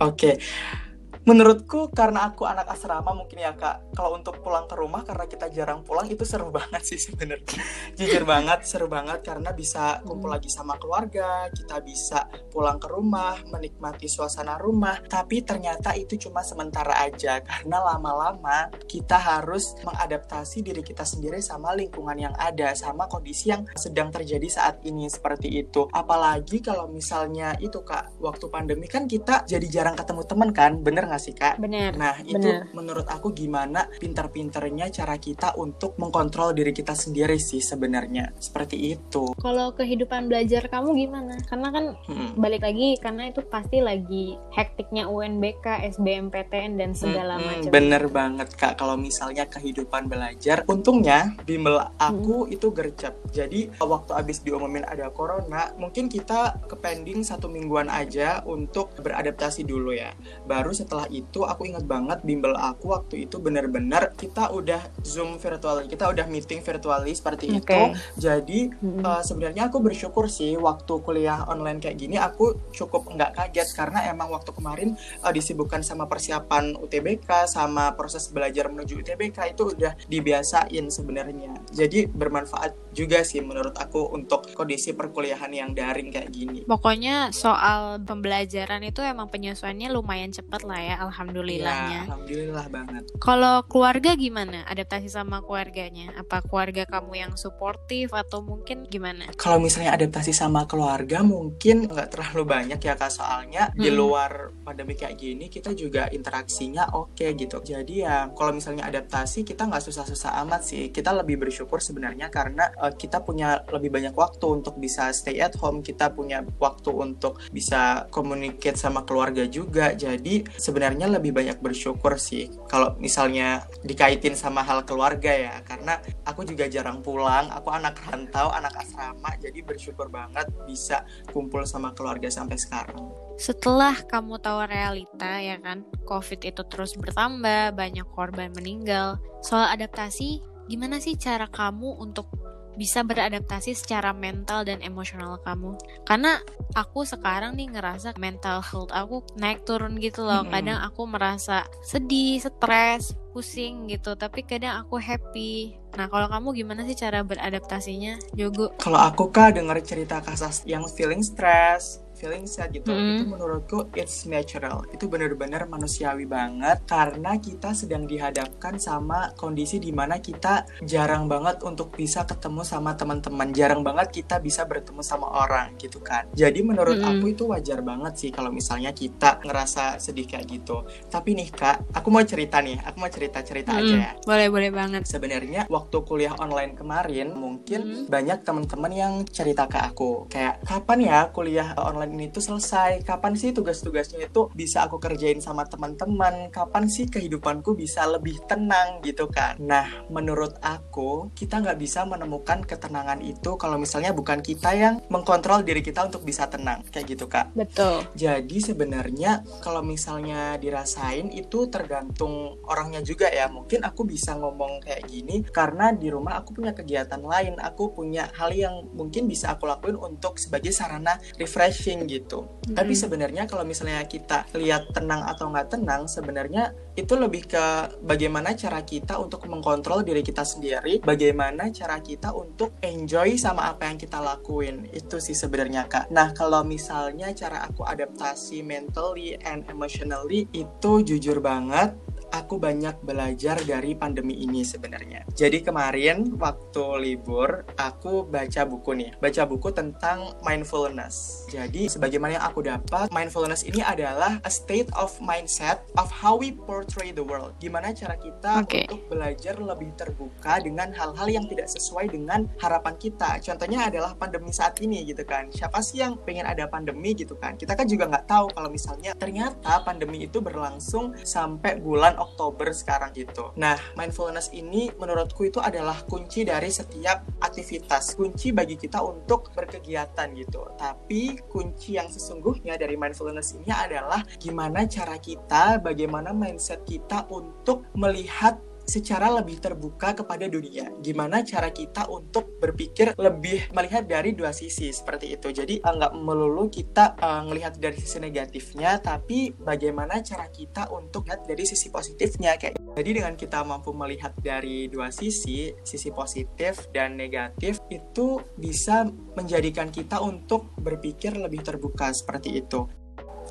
Oke. 0.00 0.40
Okay 0.40 0.84
menurutku 1.26 1.90
karena 1.90 2.30
aku 2.30 2.46
anak 2.46 2.70
asrama 2.70 3.10
mungkin 3.10 3.42
ya 3.42 3.50
kak 3.58 3.98
kalau 3.98 4.14
untuk 4.14 4.38
pulang 4.46 4.70
ke 4.70 4.78
rumah 4.78 5.02
karena 5.02 5.26
kita 5.26 5.50
jarang 5.50 5.82
pulang 5.82 6.06
itu 6.06 6.22
seru 6.22 6.48
banget 6.56 6.86
sih 6.86 7.02
sebenarnya. 7.02 7.58
Jujur 7.98 8.22
banget 8.22 8.62
seru 8.62 8.86
banget 8.86 9.26
karena 9.26 9.50
bisa 9.50 9.98
kumpul 10.06 10.30
lagi 10.30 10.46
sama 10.46 10.78
keluarga 10.78 11.50
kita 11.50 11.82
bisa 11.82 12.30
pulang 12.54 12.78
ke 12.78 12.86
rumah 12.86 13.42
menikmati 13.50 14.06
suasana 14.06 14.54
rumah. 14.54 15.02
Tapi 15.02 15.42
ternyata 15.42 15.98
itu 15.98 16.14
cuma 16.14 16.46
sementara 16.46 16.94
aja 17.02 17.42
karena 17.42 17.82
lama-lama 17.82 18.70
kita 18.86 19.18
harus 19.18 19.74
mengadaptasi 19.82 20.62
diri 20.62 20.86
kita 20.86 21.02
sendiri 21.02 21.42
sama 21.42 21.74
lingkungan 21.74 22.22
yang 22.22 22.34
ada 22.38 22.70
sama 22.78 23.10
kondisi 23.10 23.50
yang 23.50 23.66
sedang 23.74 24.14
terjadi 24.14 24.46
saat 24.46 24.78
ini 24.86 25.10
seperti 25.10 25.58
itu. 25.58 25.90
Apalagi 25.90 26.62
kalau 26.62 26.86
misalnya 26.86 27.58
itu 27.58 27.82
kak 27.82 28.14
waktu 28.22 28.46
pandemi 28.46 28.86
kan 28.86 29.10
kita 29.10 29.42
jadi 29.42 29.66
jarang 29.66 29.98
ketemu 29.98 30.22
teman 30.22 30.50
kan 30.54 30.78
bener 30.78 31.15
gak 31.16 31.24
sih 31.24 31.32
kak? 31.32 31.56
Bener. 31.56 31.96
Nah 31.96 32.20
itu 32.20 32.36
bener. 32.36 32.68
menurut 32.76 33.08
aku 33.08 33.32
gimana 33.32 33.88
pinter-pinternya 33.96 34.92
cara 34.92 35.16
kita 35.16 35.56
untuk 35.56 35.96
mengkontrol 35.96 36.52
diri 36.52 36.76
kita 36.76 36.92
sendiri 36.92 37.40
sih 37.40 37.64
sebenarnya 37.64 38.36
seperti 38.36 38.92
itu. 38.92 39.32
Kalau 39.40 39.72
kehidupan 39.72 40.28
belajar 40.28 40.68
kamu 40.68 40.92
gimana? 41.08 41.40
Karena 41.48 41.72
kan 41.72 41.84
hmm. 41.96 42.36
balik 42.36 42.68
lagi 42.68 43.00
karena 43.00 43.32
itu 43.32 43.40
pasti 43.48 43.80
lagi 43.80 44.36
hektiknya 44.52 45.08
UNBK, 45.08 45.88
SBMPTN 45.96 46.76
dan 46.76 46.92
segala 46.92 47.40
hmm, 47.40 47.44
macam. 47.48 47.70
Bener 47.72 48.04
banget 48.12 48.48
kak. 48.52 48.76
Kalau 48.76 49.00
misalnya 49.00 49.48
kehidupan 49.48 50.12
belajar, 50.12 50.68
untungnya 50.68 51.32
bimbel 51.48 51.80
aku 51.96 52.44
hmm. 52.44 52.54
itu 52.54 52.68
gercep. 52.76 53.16
Jadi 53.32 53.72
waktu 53.80 54.12
abis 54.12 54.44
diumumin 54.44 54.84
ada 54.84 55.08
corona, 55.08 55.72
mungkin 55.80 56.12
kita 56.12 56.60
ke 56.68 56.76
pending 56.76 57.24
satu 57.24 57.48
mingguan 57.48 57.88
aja 57.88 58.44
untuk 58.44 58.92
beradaptasi 59.00 59.64
dulu 59.64 59.96
ya 59.96 60.12
baru 60.44 60.74
setelah 60.74 61.05
itu 61.10 61.46
aku 61.46 61.68
ingat 61.68 61.84
banget 61.84 62.18
bimbel 62.22 62.54
aku 62.56 62.92
waktu 62.94 63.28
itu 63.28 63.38
benar-benar 63.38 64.12
kita 64.14 64.50
udah 64.50 64.80
zoom 65.02 65.38
virtual 65.38 65.84
kita 65.86 66.08
udah 66.10 66.26
meeting 66.26 66.60
virtually 66.60 67.12
seperti 67.14 67.52
okay. 67.52 67.60
itu 67.60 67.80
jadi 68.18 68.60
hmm. 68.76 69.02
uh, 69.02 69.22
sebenarnya 69.22 69.68
aku 69.70 69.78
bersyukur 69.82 70.26
sih 70.26 70.58
waktu 70.58 70.92
kuliah 71.02 71.46
online 71.46 71.78
kayak 71.78 71.96
gini 72.00 72.16
aku 72.18 72.58
cukup 72.74 73.08
nggak 73.12 73.36
kaget 73.36 73.68
karena 73.76 74.08
emang 74.10 74.32
waktu 74.32 74.50
kemarin 74.52 74.98
uh, 75.22 75.32
disibukkan 75.32 75.80
sama 75.82 76.10
persiapan 76.10 76.76
UTBK 76.78 77.46
sama 77.46 77.94
proses 77.94 78.28
belajar 78.30 78.68
menuju 78.68 79.02
UTBK 79.02 79.56
itu 79.56 79.76
udah 79.76 79.94
dibiasain 80.08 80.86
sebenarnya 80.90 81.56
jadi 81.70 82.08
bermanfaat 82.10 82.94
juga 82.96 83.20
sih 83.22 83.44
menurut 83.44 83.76
aku 83.76 84.08
untuk 84.16 84.48
kondisi 84.56 84.96
perkuliahan 84.96 85.52
yang 85.52 85.70
daring 85.76 86.08
kayak 86.08 86.32
gini 86.32 86.64
pokoknya 86.64 87.30
soal 87.30 88.00
pembelajaran 88.00 88.80
itu 88.82 89.04
emang 89.04 89.28
penyesuaiannya 89.28 89.88
lumayan 89.92 90.32
cepet 90.32 90.64
lah 90.64 90.80
ya 90.80 90.95
alhamdulillahnya. 90.98 92.00
Ya, 92.02 92.08
alhamdulillah 92.10 92.66
banget. 92.68 93.04
Kalau 93.22 93.62
keluarga 93.70 94.18
gimana? 94.18 94.66
Adaptasi 94.66 95.08
sama 95.08 95.40
keluarganya? 95.40 96.10
Apa 96.18 96.42
keluarga 96.42 96.84
kamu 96.88 97.12
yang 97.14 97.32
suportif 97.38 98.10
atau 98.10 98.42
mungkin 98.42 98.84
gimana? 98.90 99.30
Kalau 99.38 99.62
misalnya 99.62 99.94
adaptasi 99.94 100.34
sama 100.34 100.66
keluarga 100.66 101.22
mungkin 101.22 101.86
nggak 101.86 102.12
terlalu 102.12 102.42
banyak 102.44 102.80
ya 102.82 102.98
kak 102.98 103.12
soalnya 103.12 103.70
hmm. 103.72 103.80
di 103.80 103.90
luar 103.94 104.52
pandemi 104.66 104.98
kayak 104.98 105.16
gini 105.16 105.46
kita 105.46 105.72
juga 105.72 106.10
interaksinya 106.10 106.92
oke 106.92 107.16
okay, 107.16 107.32
gitu. 107.38 107.62
Jadi 107.62 108.02
ya 108.02 108.28
kalau 108.34 108.52
misalnya 108.56 108.90
adaptasi 108.90 109.46
kita 109.46 109.70
nggak 109.70 109.84
susah-susah 109.86 110.42
amat 110.44 110.66
sih. 110.66 110.90
Kita 110.90 111.14
lebih 111.14 111.38
bersyukur 111.38 111.78
sebenarnya 111.78 112.28
karena 112.28 112.68
uh, 112.82 112.92
kita 112.92 113.22
punya 113.22 113.62
lebih 113.70 113.94
banyak 113.94 114.12
waktu 114.12 114.44
untuk 114.48 114.76
bisa 114.82 115.14
stay 115.14 115.38
at 115.38 115.54
home. 115.56 115.80
Kita 115.80 116.10
punya 116.10 116.42
waktu 116.58 116.90
untuk 116.90 117.38
bisa 117.54 118.10
communicate 118.10 118.76
sama 118.76 119.06
keluarga 119.06 119.46
juga. 119.46 119.94
Jadi 119.94 120.16
jadi 120.16 120.42
sebenarnya 120.76 121.08
lebih 121.08 121.32
banyak 121.32 121.56
bersyukur 121.64 122.20
sih 122.20 122.52
kalau 122.68 122.92
misalnya 123.00 123.64
dikaitin 123.80 124.36
sama 124.36 124.60
hal 124.60 124.84
keluarga 124.84 125.32
ya 125.32 125.64
karena 125.64 125.96
aku 126.28 126.44
juga 126.44 126.68
jarang 126.68 127.00
pulang 127.00 127.48
aku 127.48 127.72
anak 127.72 127.96
rantau 128.04 128.52
anak 128.52 128.76
asrama 128.76 129.32
jadi 129.40 129.64
bersyukur 129.64 130.12
banget 130.12 130.44
bisa 130.68 131.00
kumpul 131.32 131.64
sama 131.64 131.96
keluarga 131.96 132.28
sampai 132.28 132.60
sekarang. 132.60 133.08
Setelah 133.40 133.96
kamu 134.04 134.36
tahu 134.36 134.68
realita 134.68 135.40
ya 135.40 135.56
kan 135.64 135.80
covid 136.04 136.44
itu 136.44 136.60
terus 136.68 136.92
bertambah 136.92 137.72
banyak 137.72 138.04
korban 138.12 138.52
meninggal 138.52 139.16
soal 139.40 139.72
adaptasi 139.72 140.44
gimana 140.68 141.00
sih 141.00 141.16
cara 141.16 141.48
kamu 141.48 142.04
untuk 142.04 142.28
bisa 142.76 143.02
beradaptasi 143.02 143.72
secara 143.72 144.12
mental 144.12 144.62
dan 144.62 144.84
emosional 144.84 145.40
kamu. 145.42 145.74
Karena 146.04 146.38
aku 146.76 147.02
sekarang 147.08 147.56
nih 147.56 147.72
ngerasa 147.72 148.14
mental 148.20 148.60
health 148.62 148.92
aku 148.92 149.24
naik 149.34 149.64
turun 149.64 149.96
gitu 149.98 150.22
loh. 150.22 150.44
Mm 150.44 150.46
-hmm. 150.46 150.54
kadang 150.54 150.78
aku 150.84 151.02
merasa 151.08 151.64
sedih 151.82 152.38
stres 152.38 153.16
pusing 153.32 153.88
gitu. 153.90 154.14
Tapi 154.14 154.44
kadang 154.44 154.80
aku 154.84 154.96
happy. 155.00 155.76
Nah 155.96 156.06
kalau 156.12 156.28
kamu 156.28 156.64
gimana 156.64 156.84
sih 156.84 156.96
cara 156.96 157.24
beradaptasinya 157.24 158.20
Jogo? 158.36 158.72
Kalau 158.80 159.00
aku 159.00 159.32
kak 159.32 159.56
dengar 159.56 159.80
cerita 159.80 160.20
kasus 160.20 160.62
yang 160.68 160.84
feeling 160.92 161.24
stress 161.24 162.05
feeling 162.16 162.48
sad 162.48 162.72
gitu. 162.72 162.88
Mm. 162.90 163.20
itu 163.20 163.24
menurutku 163.28 163.78
it's 163.92 164.24
natural. 164.24 164.88
Itu 164.90 165.06
benar-benar 165.06 165.68
manusiawi 165.68 166.24
banget 166.24 166.82
karena 166.88 167.36
kita 167.36 167.76
sedang 167.76 168.08
dihadapkan 168.08 168.80
sama 168.80 169.36
kondisi 169.36 169.76
di 169.76 169.92
mana 169.92 170.18
kita 170.18 170.64
jarang 170.88 171.28
banget 171.28 171.60
untuk 171.62 171.92
bisa 171.92 172.24
ketemu 172.24 172.64
sama 172.64 172.96
teman-teman. 172.96 173.52
Jarang 173.52 173.84
banget 173.84 174.24
kita 174.24 174.40
bisa 174.40 174.64
bertemu 174.64 175.04
sama 175.04 175.28
orang 175.28 175.76
gitu 175.76 176.00
kan. 176.00 176.26
Jadi 176.32 176.64
menurut 176.64 176.96
mm. 176.98 177.06
aku 177.06 177.24
itu 177.36 177.44
wajar 177.52 177.84
banget 177.84 178.16
sih 178.16 178.30
kalau 178.32 178.48
misalnya 178.48 178.96
kita 178.96 179.44
ngerasa 179.44 180.00
sedih 180.00 180.24
kayak 180.24 180.48
gitu. 180.48 180.88
Tapi 181.12 181.36
nih 181.36 181.52
kak 181.52 181.92
aku 181.92 182.08
mau 182.08 182.24
cerita 182.24 182.64
nih. 182.64 182.80
Aku 182.80 182.96
mau 182.96 183.12
cerita 183.12 183.44
cerita 183.44 183.76
mm. 183.76 183.78
aja 183.78 183.94
ya. 183.94 184.12
Boleh 184.24 184.48
boleh 184.48 184.70
banget. 184.72 185.04
Sebenarnya 185.04 185.68
waktu 185.68 185.96
kuliah 186.08 186.32
online 186.40 186.72
kemarin 186.72 187.36
mungkin 187.36 187.80
mm. 187.84 188.08
banyak 188.08 188.38
teman-teman 188.42 188.92
yang 188.92 189.12
cerita 189.28 189.68
ke 189.68 189.76
aku. 189.76 190.30
Kayak 190.32 190.64
kapan 190.64 190.98
ya 191.04 191.18
kuliah 191.30 191.76
online 191.76 192.05
ini 192.10 192.30
tuh 192.30 192.42
selesai. 192.42 193.02
Kapan 193.02 193.34
sih 193.38 193.50
tugas-tugasnya 193.54 194.28
itu 194.28 194.48
bisa 194.52 194.84
aku 194.84 195.00
kerjain 195.00 195.40
sama 195.40 195.64
teman-teman? 195.64 196.52
Kapan 196.52 196.86
sih 196.90 197.08
kehidupanku 197.08 197.72
bisa 197.72 198.04
lebih 198.06 198.38
tenang 198.44 199.00
gitu 199.00 199.30
kan? 199.30 199.56
Nah 199.62 199.88
menurut 200.12 200.58
aku 200.60 201.32
kita 201.32 201.62
nggak 201.62 201.78
bisa 201.80 202.04
menemukan 202.04 202.62
ketenangan 202.62 203.22
itu 203.24 203.56
kalau 203.56 203.80
misalnya 203.80 204.12
bukan 204.12 204.44
kita 204.44 204.74
yang 204.76 204.94
mengkontrol 205.08 205.62
diri 205.62 205.80
kita 205.80 206.04
untuk 206.06 206.22
bisa 206.22 206.46
tenang. 206.50 206.84
Kayak 206.92 207.06
gitu 207.16 207.24
kak. 207.26 207.56
Betul. 207.56 208.04
Jadi 208.12 208.58
sebenarnya 208.60 209.46
kalau 209.64 209.80
misalnya 209.80 210.60
dirasain 210.60 211.32
itu 211.32 211.70
tergantung 211.72 212.60
orangnya 212.68 213.00
juga 213.00 213.30
ya. 213.32 213.48
Mungkin 213.48 213.86
aku 213.86 214.04
bisa 214.04 214.36
ngomong 214.36 214.84
kayak 214.84 215.08
gini 215.08 215.40
karena 215.48 215.94
di 215.94 216.12
rumah 216.12 216.36
aku 216.42 216.60
punya 216.60 216.76
kegiatan 216.76 217.22
lain. 217.22 217.56
Aku 217.62 217.96
punya 217.96 218.28
hal 218.36 218.52
yang 218.52 218.84
mungkin 218.92 219.24
bisa 219.30 219.56
aku 219.56 219.64
lakuin 219.64 219.96
untuk 219.96 220.36
sebagai 220.36 220.74
sarana 220.74 221.16
refreshing 221.40 221.95
gitu. 222.04 222.44
Mm-hmm. 222.44 222.76
Tapi 222.76 222.92
sebenarnya 222.92 223.42
kalau 223.48 223.64
misalnya 223.64 224.04
kita 224.04 224.44
lihat 224.52 224.92
tenang 224.92 225.24
atau 225.24 225.48
nggak 225.48 225.72
tenang, 225.72 226.04
sebenarnya 226.04 226.76
itu 226.92 227.16
lebih 227.16 227.48
ke 227.48 227.64
bagaimana 228.04 228.52
cara 228.52 228.84
kita 228.84 229.16
untuk 229.16 229.48
mengkontrol 229.48 230.04
diri 230.04 230.20
kita 230.20 230.44
sendiri, 230.44 231.00
bagaimana 231.00 231.72
cara 231.72 231.96
kita 232.04 232.36
untuk 232.36 232.76
enjoy 232.84 233.40
sama 233.40 233.72
apa 233.72 233.88
yang 233.88 233.96
kita 233.96 234.20
lakuin. 234.20 234.88
Itu 234.92 235.16
sih 235.16 235.36
sebenarnya 235.36 235.88
kak. 235.88 236.12
Nah 236.12 236.36
kalau 236.36 236.60
misalnya 236.66 237.32
cara 237.32 237.64
aku 237.64 237.84
adaptasi 237.84 238.60
mentally 238.60 239.40
and 239.44 239.64
emotionally 239.72 240.48
itu 240.52 241.00
jujur 241.00 241.40
banget 241.40 241.96
aku 242.36 242.60
banyak 242.60 243.00
belajar 243.00 243.56
dari 243.64 243.96
pandemi 243.96 244.44
ini 244.44 244.60
sebenarnya. 244.60 245.24
Jadi 245.32 245.64
kemarin 245.64 246.36
waktu 246.36 246.84
libur 247.00 247.64
aku 247.80 248.28
baca 248.28 248.62
buku 248.68 248.90
nih, 248.92 249.10
baca 249.16 249.42
buku 249.48 249.72
tentang 249.72 250.36
mindfulness. 250.44 251.48
Jadi 251.48 251.88
sebagaimana 251.88 252.36
yang 252.36 252.44
aku 252.44 252.60
dapat, 252.60 253.08
mindfulness 253.08 253.64
ini 253.64 253.80
adalah 253.80 254.36
a 254.44 254.52
state 254.52 254.92
of 254.92 255.16
mindset 255.24 255.80
of 255.96 256.12
how 256.12 256.36
we 256.36 256.52
portray 256.52 257.08
the 257.08 257.24
world. 257.24 257.56
Gimana 257.56 257.96
cara 257.96 258.20
kita 258.20 258.60
okay. 258.60 258.84
untuk 258.90 259.08
belajar 259.08 259.56
lebih 259.56 259.96
terbuka 259.96 260.60
dengan 260.60 260.92
hal-hal 260.92 261.28
yang 261.32 261.48
tidak 261.48 261.72
sesuai 261.72 262.12
dengan 262.12 262.44
harapan 262.60 262.94
kita. 263.00 263.40
Contohnya 263.40 263.88
adalah 263.88 264.12
pandemi 264.18 264.52
saat 264.52 264.76
ini 264.84 265.06
gitu 265.08 265.24
kan. 265.24 265.48
Siapa 265.48 265.80
sih 265.80 266.04
yang 266.04 266.20
pengen 266.26 266.44
ada 266.44 266.68
pandemi 266.68 267.16
gitu 267.16 267.38
kan? 267.38 267.56
Kita 267.56 267.72
kan 267.72 267.88
juga 267.88 268.10
nggak 268.10 268.26
tahu 268.28 268.46
kalau 268.52 268.68
misalnya 268.68 269.16
ternyata 269.16 269.80
pandemi 269.86 270.26
itu 270.26 270.42
berlangsung 270.42 271.16
sampai 271.22 271.78
bulan 271.80 272.18
Oktober 272.18 272.25
sekarang 272.72 273.10
gitu. 273.14 273.54
Nah, 273.56 273.78
mindfulness 273.94 274.50
ini 274.52 274.90
menurutku 274.96 275.46
itu 275.46 275.62
adalah 275.62 276.02
kunci 276.04 276.42
dari 276.42 276.68
setiap 276.72 277.26
aktivitas, 277.42 278.16
kunci 278.18 278.50
bagi 278.50 278.74
kita 278.74 279.02
untuk 279.02 279.52
berkegiatan 279.54 280.32
gitu. 280.34 280.74
Tapi 280.78 281.38
kunci 281.46 281.96
yang 281.96 282.10
sesungguhnya 282.10 282.74
dari 282.76 282.98
mindfulness 282.98 283.54
ini 283.56 283.70
adalah 283.70 284.22
gimana 284.38 284.84
cara 284.86 285.16
kita, 285.20 285.78
bagaimana 285.80 286.32
mindset 286.32 286.82
kita 286.84 287.26
untuk 287.32 287.86
melihat 287.94 288.58
secara 288.86 289.28
lebih 289.34 289.58
terbuka 289.58 290.14
kepada 290.14 290.46
dunia. 290.46 290.88
Gimana 291.02 291.42
cara 291.42 291.74
kita 291.74 292.06
untuk 292.08 292.56
berpikir 292.62 293.12
lebih 293.18 293.68
melihat 293.74 294.06
dari 294.06 294.32
dua 294.32 294.54
sisi 294.54 294.88
seperti 294.94 295.34
itu. 295.34 295.50
Jadi 295.50 295.82
nggak 295.82 296.14
melulu 296.16 296.70
kita 296.70 297.18
uh, 297.18 297.42
dari 297.76 297.98
sisi 297.98 298.22
negatifnya, 298.22 299.02
tapi 299.02 299.52
bagaimana 299.52 300.22
cara 300.22 300.46
kita 300.48 300.88
untuk 300.94 301.26
lihat 301.26 301.44
dari 301.44 301.64
sisi 301.66 301.90
positifnya 301.90 302.54
kayak. 302.56 302.78
Jadi 302.96 303.10
dengan 303.20 303.34
kita 303.36 303.60
mampu 303.66 303.92
melihat 303.92 304.32
dari 304.40 304.88
dua 304.88 305.12
sisi, 305.12 305.74
sisi 305.84 306.08
positif 306.14 306.88
dan 306.94 307.18
negatif 307.18 307.82
itu 307.92 308.40
bisa 308.56 309.04
menjadikan 309.36 309.92
kita 309.92 310.22
untuk 310.22 310.72
berpikir 310.80 311.36
lebih 311.36 311.60
terbuka 311.60 312.14
seperti 312.14 312.62
itu. 312.64 312.88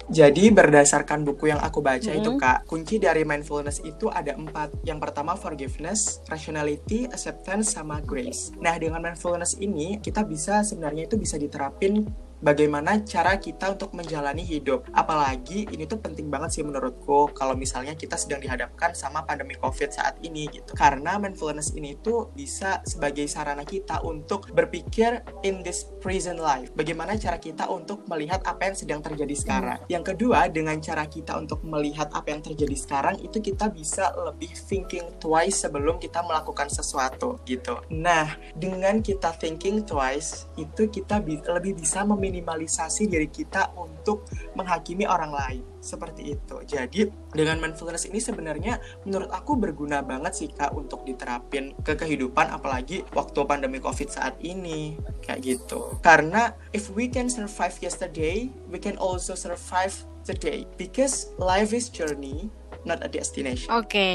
Jadi 0.05 0.53
berdasarkan 0.53 1.25
buku 1.25 1.49
yang 1.49 1.57
aku 1.61 1.81
baca 1.81 1.97
mm 1.97 2.13
-hmm. 2.13 2.21
itu 2.21 2.31
kak, 2.37 2.57
kunci 2.69 3.01
dari 3.01 3.25
mindfulness 3.25 3.81
itu 3.81 4.05
ada 4.13 4.37
empat. 4.37 4.85
Yang 4.85 4.99
pertama 5.01 5.33
forgiveness, 5.33 6.21
rationality, 6.29 7.09
acceptance, 7.09 7.73
sama 7.73 7.99
grace. 8.05 8.53
Nah 8.61 8.77
dengan 8.77 9.01
mindfulness 9.01 9.57
ini 9.57 9.97
kita 9.97 10.21
bisa 10.21 10.61
sebenarnya 10.61 11.09
itu 11.09 11.17
bisa 11.17 11.41
diterapin 11.41 12.05
bagaimana 12.45 13.01
cara 13.01 13.41
kita 13.41 13.73
untuk 13.73 13.97
menjalani 13.97 14.45
hidup. 14.45 14.85
Apalagi 14.93 15.65
ini 15.73 15.89
tuh 15.89 15.97
penting 15.97 16.29
banget 16.29 16.61
sih 16.61 16.63
menurutku 16.63 17.33
kalau 17.33 17.57
misalnya 17.57 17.97
kita 17.97 18.13
sedang 18.13 18.37
dihadapkan 18.37 18.93
sama 18.93 19.25
pandemi 19.25 19.57
COVID 19.57 19.89
saat 19.89 20.21
ini 20.21 20.45
gitu. 20.53 20.77
Karena 20.77 21.17
mindfulness 21.17 21.73
ini 21.73 21.97
tuh 22.05 22.29
bisa 22.37 22.85
sebagai 22.85 23.25
sarana 23.25 23.65
kita 23.65 24.05
untuk 24.05 24.53
berpikir 24.53 25.25
in 25.41 25.65
this 25.65 25.89
present 25.97 26.37
life. 26.37 26.69
Bagaimana 26.77 27.17
cara 27.17 27.41
kita 27.41 27.65
untuk 27.65 28.05
melihat 28.05 28.45
apa 28.45 28.69
yang 28.69 28.77
sedang 28.77 29.01
terjadi 29.01 29.33
sekarang. 29.33 29.81
Hmm. 29.81 29.89
Yang 29.89 30.03
kedua, 30.13 30.45
dengan 30.53 30.77
cara 30.77 31.09
kita 31.09 31.33
untuk 31.41 31.65
melihat 31.65 32.13
apa 32.13 32.29
yang 32.29 32.45
terjadi 32.45 32.77
sekarang 32.77 33.17
itu 33.25 33.41
kita 33.41 33.73
bisa 33.73 34.13
lebih 34.13 34.53
thinking 34.53 35.17
twice 35.17 35.65
sebelum 35.65 35.97
kita 35.97 36.21
melakukan 36.21 36.69
sesuatu 36.69 37.41
gitu. 37.49 37.81
Nah, 37.89 38.37
dengan 38.53 39.01
kita 39.01 39.33
thinking 39.33 39.81
twice 39.81 40.45
itu 40.59 40.85
kita 40.91 41.17
bi 41.23 41.41
lebih 41.41 41.79
bisa 41.79 42.05
memin 42.05 42.34
meminimalisasi 42.35 43.07
diri 43.07 43.31
kita 43.31 43.71
untuk 43.79 44.27
menghakimi 44.59 45.07
orang 45.07 45.31
lain 45.31 45.63
seperti 45.79 46.35
itu. 46.35 46.55
Jadi 46.67 47.07
dengan 47.31 47.63
mindfulness 47.63 48.11
ini 48.11 48.19
sebenarnya 48.19 48.81
menurut 49.07 49.31
aku 49.31 49.55
berguna 49.55 50.03
banget 50.03 50.35
sih 50.35 50.49
kak 50.51 50.75
untuk 50.75 51.07
diterapin 51.07 51.71
ke 51.79 51.95
kehidupan 51.95 52.51
apalagi 52.51 53.07
waktu 53.15 53.39
pandemi 53.47 53.79
covid 53.79 54.11
saat 54.11 54.35
ini 54.43 54.99
kayak 55.23 55.45
gitu. 55.45 55.95
Karena 56.03 56.51
if 56.75 56.91
we 56.91 57.07
can 57.07 57.31
survive 57.31 57.77
yesterday, 57.79 58.51
we 58.67 58.81
can 58.81 58.99
also 58.99 59.37
survive 59.37 59.95
today 60.25 60.65
because 60.75 61.31
life 61.37 61.71
is 61.71 61.87
journey 61.87 62.49
not 62.85 63.01
a 63.01 63.09
destination. 63.09 63.67
Oke, 63.73 63.89
okay. 63.89 64.11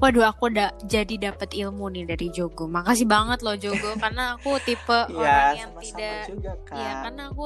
waduh 0.00 0.26
aku 0.26 0.50
udah 0.50 0.72
jadi 0.88 1.30
dapat 1.30 1.52
ilmu 1.54 1.92
nih 1.92 2.04
dari 2.08 2.32
Jogo. 2.32 2.66
Makasih 2.66 3.06
banget 3.06 3.44
loh 3.44 3.54
Jogo, 3.54 3.94
karena 4.02 4.34
aku 4.40 4.56
tipe 4.64 4.98
ya, 5.08 5.12
orang 5.12 5.52
yang 5.54 5.72
tidak, 5.78 6.20
juga, 6.26 6.52
ya 6.72 6.92
karena 7.04 7.22
aku 7.30 7.44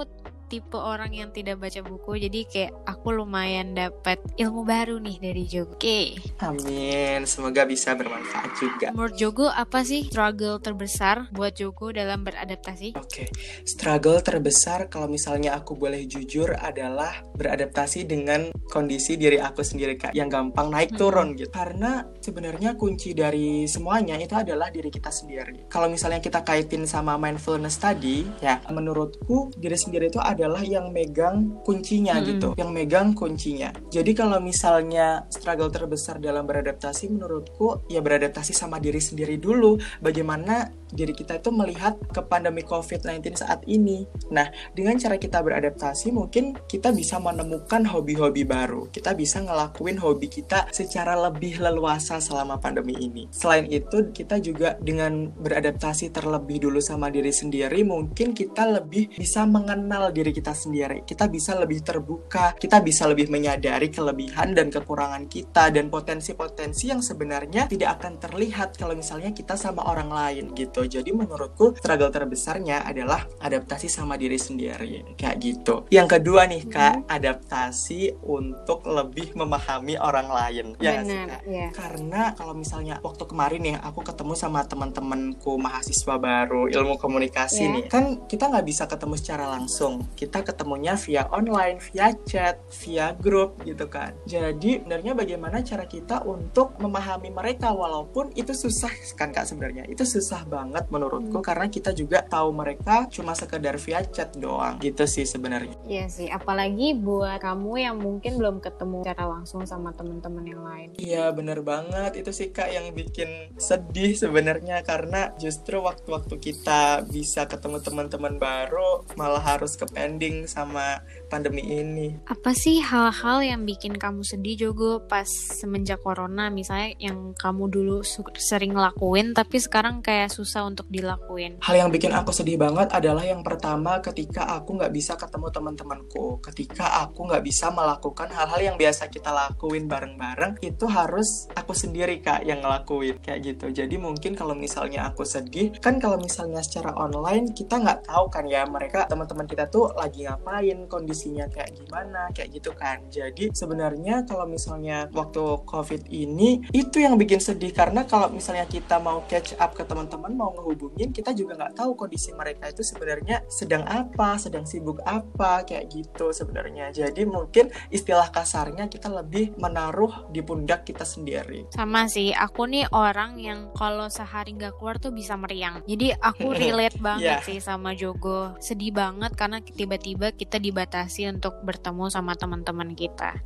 tipe 0.48 0.76
orang 0.76 1.14
yang 1.14 1.30
tidak 1.30 1.60
baca 1.60 1.80
buku 1.84 2.28
jadi 2.28 2.40
kayak 2.48 2.72
aku 2.88 3.14
lumayan 3.14 3.76
dapat 3.76 4.18
ilmu 4.40 4.64
baru 4.64 4.98
nih 4.98 5.16
dari 5.20 5.44
Jogo. 5.46 5.68
Oke. 5.78 6.16
Okay. 6.16 6.42
Amin, 6.42 7.28
semoga 7.28 7.62
bisa 7.68 7.92
bermanfaat 7.92 8.50
juga. 8.56 8.88
Menurut 8.96 9.14
Jogo 9.20 9.46
apa 9.52 9.84
sih 9.84 10.08
struggle 10.08 10.58
terbesar 10.58 11.28
buat 11.30 11.54
Jogo 11.54 11.92
dalam 11.92 12.24
beradaptasi? 12.24 12.96
Oke, 12.96 13.26
okay. 13.26 13.28
struggle 13.68 14.18
terbesar 14.24 14.88
kalau 14.88 15.10
misalnya 15.10 15.54
aku 15.54 15.76
boleh 15.76 16.08
jujur 16.08 16.56
adalah 16.56 17.20
beradaptasi 17.36 18.08
dengan 18.08 18.48
kondisi 18.72 19.18
diri 19.20 19.38
aku 19.38 19.60
sendiri 19.60 19.94
kak 20.00 20.16
yang 20.16 20.32
gampang 20.32 20.72
naik 20.72 20.94
hmm. 20.94 21.00
turun 21.00 21.28
gitu. 21.34 21.52
Karena 21.52 22.06
sebenarnya 22.22 22.78
kunci 22.78 23.12
dari 23.12 23.66
semuanya 23.66 24.16
itu 24.18 24.34
adalah 24.34 24.72
diri 24.72 24.88
kita 24.88 25.12
sendiri. 25.12 25.68
Kalau 25.68 25.90
misalnya 25.90 26.22
kita 26.22 26.46
kaitin 26.46 26.86
sama 26.86 27.18
mindfulness 27.18 27.78
tadi, 27.82 28.24
ya 28.40 28.62
menurutku 28.70 29.52
diri 29.58 29.74
sendiri 29.74 30.08
itu 30.08 30.22
ada 30.22 30.37
adalah 30.38 30.62
yang 30.62 30.94
megang 30.94 31.58
kuncinya 31.66 32.14
hmm. 32.22 32.24
gitu, 32.30 32.48
yang 32.54 32.70
megang 32.70 33.10
kuncinya. 33.10 33.74
Jadi 33.90 34.14
kalau 34.14 34.38
misalnya 34.38 35.26
struggle 35.34 35.66
terbesar 35.66 36.22
dalam 36.22 36.46
beradaptasi 36.46 37.10
menurutku 37.10 37.90
ya 37.90 37.98
beradaptasi 37.98 38.54
sama 38.54 38.78
diri 38.78 39.02
sendiri 39.02 39.34
dulu. 39.42 39.74
Bagaimana 39.98 40.70
diri 40.92 41.12
kita 41.12 41.40
itu 41.40 41.50
melihat 41.52 41.96
ke 42.10 42.20
pandemi 42.24 42.64
COVID-19 42.64 43.38
saat 43.38 43.60
ini. 43.68 44.04
Nah, 44.32 44.48
dengan 44.72 44.96
cara 44.96 45.16
kita 45.16 45.40
beradaptasi 45.40 46.12
mungkin 46.12 46.56
kita 46.68 46.92
bisa 46.92 47.20
menemukan 47.20 47.84
hobi-hobi 47.88 48.44
baru. 48.44 48.88
Kita 48.92 49.12
bisa 49.12 49.40
ngelakuin 49.44 50.00
hobi 50.00 50.28
kita 50.28 50.68
secara 50.72 51.16
lebih 51.16 51.60
leluasa 51.60 52.20
selama 52.20 52.60
pandemi 52.60 52.96
ini. 52.98 53.28
Selain 53.32 53.66
itu, 53.68 54.10
kita 54.12 54.40
juga 54.42 54.76
dengan 54.80 55.30
beradaptasi 55.32 56.10
terlebih 56.12 56.68
dulu 56.68 56.80
sama 56.82 57.08
diri 57.08 57.32
sendiri, 57.32 57.84
mungkin 57.84 58.32
kita 58.36 58.68
lebih 58.68 59.16
bisa 59.16 59.44
mengenal 59.48 60.10
diri 60.12 60.30
kita 60.30 60.52
sendiri. 60.52 61.02
Kita 61.04 61.26
bisa 61.30 61.56
lebih 61.56 61.80
terbuka, 61.82 62.54
kita 62.56 62.80
bisa 62.84 63.08
lebih 63.08 63.30
menyadari 63.32 63.88
kelebihan 63.88 64.52
dan 64.52 64.68
kekurangan 64.68 65.26
kita 65.26 65.70
dan 65.72 65.88
potensi-potensi 65.88 66.90
yang 66.90 67.00
sebenarnya 67.00 67.66
tidak 67.70 68.00
akan 68.00 68.20
terlihat 68.20 68.76
kalau 68.76 68.94
misalnya 68.94 69.30
kita 69.34 69.54
sama 69.58 69.86
orang 69.88 70.10
lain 70.10 70.44
gitu. 70.54 70.77
Jadi 70.84 71.10
menurutku 71.14 71.78
struggle 71.78 72.12
terbesarnya 72.12 72.84
adalah 72.84 73.24
adaptasi 73.40 73.88
sama 73.88 74.20
diri 74.20 74.36
sendiri 74.36 75.16
kayak 75.16 75.36
gitu. 75.40 75.74
Yang 75.88 76.18
kedua 76.18 76.44
nih 76.50 76.62
Kak, 76.68 76.94
hmm. 76.94 77.08
adaptasi 77.08 78.20
untuk 78.26 78.84
lebih 78.84 79.32
memahami 79.38 79.96
orang 79.96 80.28
lain. 80.28 80.66
Ya 80.82 81.00
sih 81.00 81.18
Kak? 81.24 81.42
Yeah. 81.48 81.70
Karena 81.72 82.36
kalau 82.36 82.52
misalnya 82.52 83.00
waktu 83.00 83.24
kemarin 83.24 83.60
nih 83.64 83.76
aku 83.80 84.04
ketemu 84.04 84.34
sama 84.36 84.66
teman-temanku 84.68 85.56
mahasiswa 85.56 86.14
baru 86.20 86.68
ilmu 86.68 87.00
komunikasi 87.00 87.64
yeah. 87.64 87.74
nih, 87.78 87.84
kan 87.88 88.04
kita 88.28 88.52
nggak 88.52 88.66
bisa 88.68 88.84
ketemu 88.84 89.14
secara 89.16 89.48
langsung 89.48 90.04
kita 90.14 90.44
ketemunya 90.44 90.94
via 91.00 91.24
online, 91.32 91.80
via 91.80 92.12
chat, 92.28 92.60
via 92.84 93.16
grup 93.16 93.56
gitu 93.64 93.88
kan. 93.88 94.12
Jadi 94.28 94.82
sebenarnya 94.82 95.12
bagaimana 95.16 95.64
cara 95.64 95.88
kita 95.88 96.24
untuk 96.28 96.76
memahami 96.76 97.32
mereka 97.32 97.72
walaupun 97.72 98.32
itu 98.36 98.52
susah 98.52 98.90
kan 99.16 99.32
kak 99.32 99.48
sebenarnya. 99.48 99.88
Itu 99.88 100.04
susah 100.04 100.44
banget 100.44 100.67
menurutku 100.70 101.38
hmm. 101.40 101.46
karena 101.46 101.66
kita 101.68 101.90
juga 101.96 102.20
tahu 102.24 102.52
mereka 102.52 103.08
cuma 103.08 103.32
sekedar 103.32 103.76
via 103.80 104.04
chat 104.08 104.34
doang 104.36 104.76
gitu 104.82 105.04
sih 105.08 105.24
sebenarnya. 105.24 105.74
Iya 105.88 106.06
sih, 106.12 106.28
apalagi 106.28 106.96
buat 106.96 107.40
kamu 107.40 107.72
yang 107.80 107.96
mungkin 107.98 108.36
belum 108.36 108.60
ketemu 108.60 109.06
secara 109.06 109.24
langsung 109.26 109.64
sama 109.64 109.94
teman-teman 109.94 110.44
yang 110.44 110.62
lain. 110.62 110.88
Iya 110.98 111.30
bener 111.32 111.60
banget 111.62 112.18
itu 112.20 112.30
sih 112.34 112.48
kak 112.52 112.70
yang 112.72 112.92
bikin 112.92 113.54
sedih 113.56 114.14
sebenarnya 114.14 114.82
karena 114.84 115.32
justru 115.38 115.80
waktu-waktu 115.80 116.34
kita 116.38 117.06
bisa 117.08 117.46
ketemu 117.46 117.80
teman-teman 117.80 118.36
baru 118.36 119.06
malah 119.14 119.42
harus 119.42 119.78
ke 119.78 119.86
ending 119.94 120.44
sama 120.50 121.00
pandemi 121.30 121.62
ini. 121.62 122.18
Apa 122.26 122.52
sih 122.56 122.80
hal-hal 122.82 123.44
yang 123.44 123.62
bikin 123.62 123.94
kamu 123.96 124.24
sedih 124.24 124.68
Jogo 124.68 125.04
pas 125.06 125.28
semenjak 125.28 126.02
corona 126.02 126.50
misalnya 126.50 126.96
yang 126.98 127.36
kamu 127.36 127.70
dulu 127.70 127.96
sering 128.36 128.74
lakuin 128.74 129.36
tapi 129.36 129.60
sekarang 129.60 130.00
kayak 130.00 130.32
susah 130.32 130.57
untuk 130.64 130.86
dilakuin? 130.88 131.60
Hal 131.62 131.74
yang 131.76 131.90
bikin 131.92 132.10
aku 132.14 132.34
sedih 132.34 132.58
banget 132.58 132.90
adalah 132.94 133.22
yang 133.22 133.42
pertama 133.44 134.00
ketika 134.00 134.46
aku 134.58 134.78
nggak 134.78 134.92
bisa 134.94 135.14
ketemu 135.14 135.48
teman-temanku, 135.52 136.40
ketika 136.40 137.04
aku 137.04 137.28
nggak 137.28 137.44
bisa 137.44 137.70
melakukan 137.70 138.30
hal-hal 138.32 138.60
yang 138.62 138.76
biasa 138.78 139.10
kita 139.12 139.30
lakuin 139.30 139.86
bareng-bareng 139.86 140.58
itu 140.64 140.84
harus 140.88 141.50
aku 141.52 141.74
sendiri 141.74 142.22
kak 142.22 142.46
yang 142.46 142.62
ngelakuin 142.64 143.18
kayak 143.20 143.40
gitu. 143.44 143.70
Jadi 143.70 144.00
mungkin 144.00 144.38
kalau 144.38 144.54
misalnya 144.54 145.10
aku 145.10 145.26
sedih 145.26 145.74
kan 145.78 145.98
kalau 145.98 146.16
misalnya 146.18 146.62
secara 146.64 146.94
online 146.96 147.52
kita 147.52 147.78
nggak 147.78 148.08
tahu 148.08 148.30
kan 148.32 148.44
ya 148.46 148.64
mereka 148.64 149.04
teman-teman 149.10 149.44
kita 149.44 149.66
tuh 149.68 149.92
lagi 149.94 150.24
ngapain, 150.24 150.86
kondisinya 150.86 151.46
kayak 151.50 151.74
gimana, 151.76 152.30
kayak 152.32 152.54
gitu 152.56 152.70
kan. 152.74 153.02
Jadi 153.10 153.50
sebenarnya 153.52 154.24
kalau 154.24 154.46
misalnya 154.48 155.10
waktu 155.10 155.42
COVID 155.66 156.08
ini 156.12 156.64
itu 156.72 157.02
yang 157.02 157.18
bikin 157.18 157.42
sedih 157.42 157.74
karena 157.74 158.04
kalau 158.06 158.30
misalnya 158.30 158.64
kita 158.64 159.00
mau 159.02 159.24
catch 159.26 159.56
up 159.58 159.74
ke 159.74 159.82
teman-teman, 159.84 160.32
mau 160.34 160.47
ngehubungin, 160.54 161.10
kita 161.10 161.32
juga 161.34 161.58
nggak 161.58 161.78
tahu 161.78 161.98
kondisi 161.98 162.30
mereka 162.36 162.70
itu 162.70 162.84
sebenarnya 162.84 163.44
sedang 163.50 163.84
apa, 163.84 164.36
sedang 164.36 164.64
sibuk 164.64 165.00
apa, 165.04 165.64
kayak 165.64 165.90
gitu 165.92 166.30
sebenarnya. 166.30 166.90
Jadi 166.92 167.24
mungkin 167.24 167.72
istilah 167.88 168.30
kasarnya 168.32 168.86
kita 168.86 169.08
lebih 169.10 169.56
menaruh 169.58 170.30
di 170.30 170.40
pundak 170.44 170.84
kita 170.86 171.02
sendiri. 171.02 171.68
Sama 171.74 172.06
sih, 172.06 172.32
aku 172.32 172.68
nih 172.68 172.86
orang 172.92 173.40
yang 173.40 173.68
kalau 173.74 174.08
sehari 174.08 174.54
nggak 174.54 174.76
keluar 174.78 174.96
tuh 175.00 175.12
bisa 175.12 175.34
meriang. 175.34 175.82
Jadi 175.84 176.14
aku 176.14 176.54
relate 176.60 176.98
banget 177.00 177.40
yeah. 177.40 177.46
sih 177.46 177.58
sama 177.58 177.92
Jogo. 177.96 178.56
Sedih 178.62 178.94
banget 178.94 179.34
karena 179.34 179.60
tiba-tiba 179.60 180.32
kita 180.34 180.56
dibatasi 180.60 181.28
untuk 181.30 181.60
bertemu 181.64 182.08
sama 182.08 182.34
teman-teman 182.38 182.92
kita. 182.94 183.36